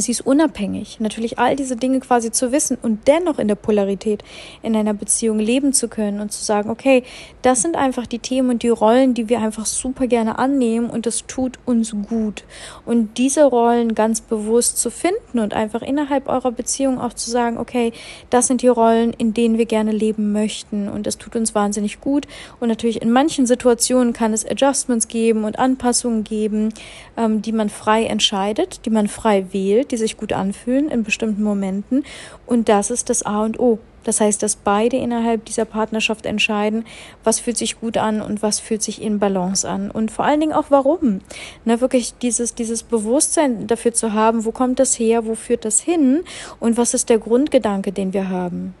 [0.00, 1.00] Sie ist unabhängig.
[1.00, 4.24] Natürlich all diese Dinge quasi zu wissen und dennoch in der Polarität
[4.62, 7.02] in einer Beziehung leben zu können und zu sagen, okay,
[7.42, 11.04] das sind einfach die Themen und die Rollen, die wir einfach super gerne annehmen und
[11.04, 12.44] das tut uns gut.
[12.86, 17.58] Und diese Rollen ganz bewusst zu finden und einfach innerhalb eurer Beziehung auch zu sagen,
[17.58, 17.92] okay,
[18.30, 22.00] das sind die Rollen, in denen wir gerne leben möchten und das tut uns wahnsinnig
[22.00, 22.26] gut.
[22.60, 26.72] Und natürlich in manchen Situationen kann es Adjustments geben und Anpassungen geben,
[27.18, 31.42] ähm, die man frei entscheidet, die man frei wählt die sich gut anfühlen in bestimmten
[31.42, 32.04] Momenten.
[32.46, 33.78] Und das ist das A und O.
[34.04, 36.84] Das heißt, dass beide innerhalb dieser Partnerschaft entscheiden,
[37.24, 39.90] was fühlt sich gut an und was fühlt sich in Balance an.
[39.90, 41.20] Und vor allen Dingen auch warum.
[41.64, 45.80] Ne, wirklich dieses, dieses Bewusstsein dafür zu haben, wo kommt das her, wo führt das
[45.80, 46.22] hin
[46.58, 48.74] und was ist der Grundgedanke, den wir haben.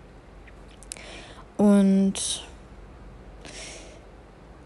[1.56, 2.42] Und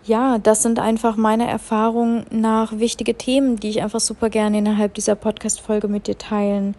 [0.07, 4.95] ja, das sind einfach meine Erfahrungen nach wichtige Themen, die ich einfach super gerne innerhalb
[4.95, 6.77] dieser Podcast-Folge mit dir teilen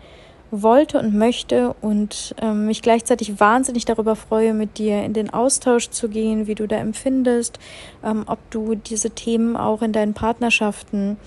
[0.49, 5.89] wollte und möchte und ähm, mich gleichzeitig wahnsinnig darüber freue, mit dir in den Austausch
[5.89, 7.59] zu gehen, wie du da empfindest,
[8.03, 11.17] ähm, ob du diese Themen auch in deinen Partnerschaften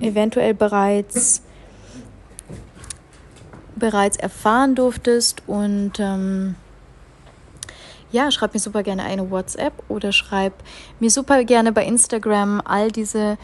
[0.00, 1.42] eventuell bereits
[3.76, 6.54] bereits erfahren durftest und ähm,
[8.12, 10.52] ja, schreib mir super gerne eine WhatsApp oder schreib
[11.00, 12.62] mir super gerne bei Instagram.
[12.64, 13.38] All diese,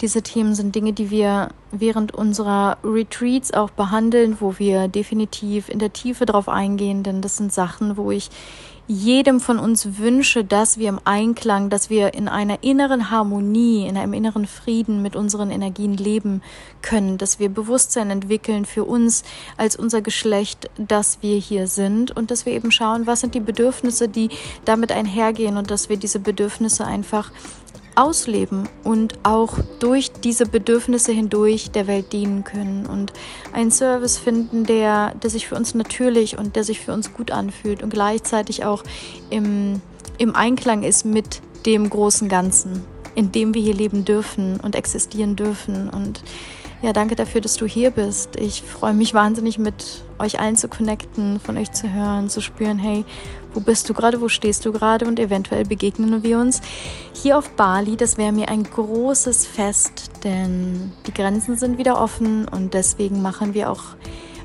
[0.00, 5.78] diese Themen sind Dinge, die wir während unserer Retreats auch behandeln, wo wir definitiv in
[5.78, 8.30] der Tiefe drauf eingehen, denn das sind Sachen, wo ich
[8.90, 13.96] jedem von uns wünsche, dass wir im Einklang, dass wir in einer inneren Harmonie, in
[13.96, 16.42] einem inneren Frieden mit unseren Energien leben
[16.82, 19.22] können, dass wir Bewusstsein entwickeln für uns
[19.56, 23.40] als unser Geschlecht, dass wir hier sind und dass wir eben schauen, was sind die
[23.40, 24.28] Bedürfnisse, die
[24.64, 27.30] damit einhergehen und dass wir diese Bedürfnisse einfach
[28.00, 33.12] ausleben und auch durch diese Bedürfnisse hindurch der Welt dienen können und
[33.52, 37.30] einen Service finden, der, der sich für uns natürlich und der sich für uns gut
[37.30, 38.82] anfühlt und gleichzeitig auch
[39.28, 39.82] im,
[40.18, 42.84] im Einklang ist mit dem großen Ganzen,
[43.14, 46.22] in dem wir hier leben dürfen und existieren dürfen und
[46.82, 48.36] ja, danke dafür, dass du hier bist.
[48.36, 52.78] Ich freue mich wahnsinnig mit euch allen zu connecten, von euch zu hören, zu spüren,
[52.78, 53.04] hey,
[53.52, 56.60] wo bist du gerade, wo stehst du gerade und eventuell begegnen wir uns
[57.12, 57.96] hier auf Bali.
[57.96, 63.54] Das wäre mir ein großes Fest, denn die Grenzen sind wieder offen und deswegen machen
[63.54, 63.82] wir auch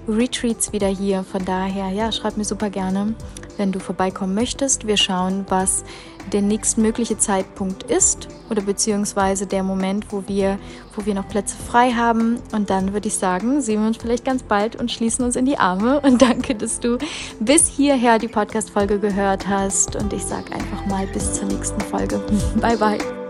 [0.07, 1.23] Retreats wieder hier.
[1.23, 3.15] Von daher, ja, schreib mir super gerne,
[3.57, 4.87] wenn du vorbeikommen möchtest.
[4.87, 5.83] Wir schauen, was
[6.31, 10.57] der nächstmögliche Zeitpunkt ist oder beziehungsweise der Moment, wo wir,
[10.95, 12.39] wo wir noch Plätze frei haben.
[12.51, 15.45] Und dann würde ich sagen, sehen wir uns vielleicht ganz bald und schließen uns in
[15.45, 15.99] die Arme.
[16.05, 16.97] Und danke, dass du
[17.39, 19.95] bis hierher die Podcast-Folge gehört hast.
[19.95, 22.21] Und ich sage einfach mal bis zur nächsten Folge.
[22.61, 23.24] Bye, bye.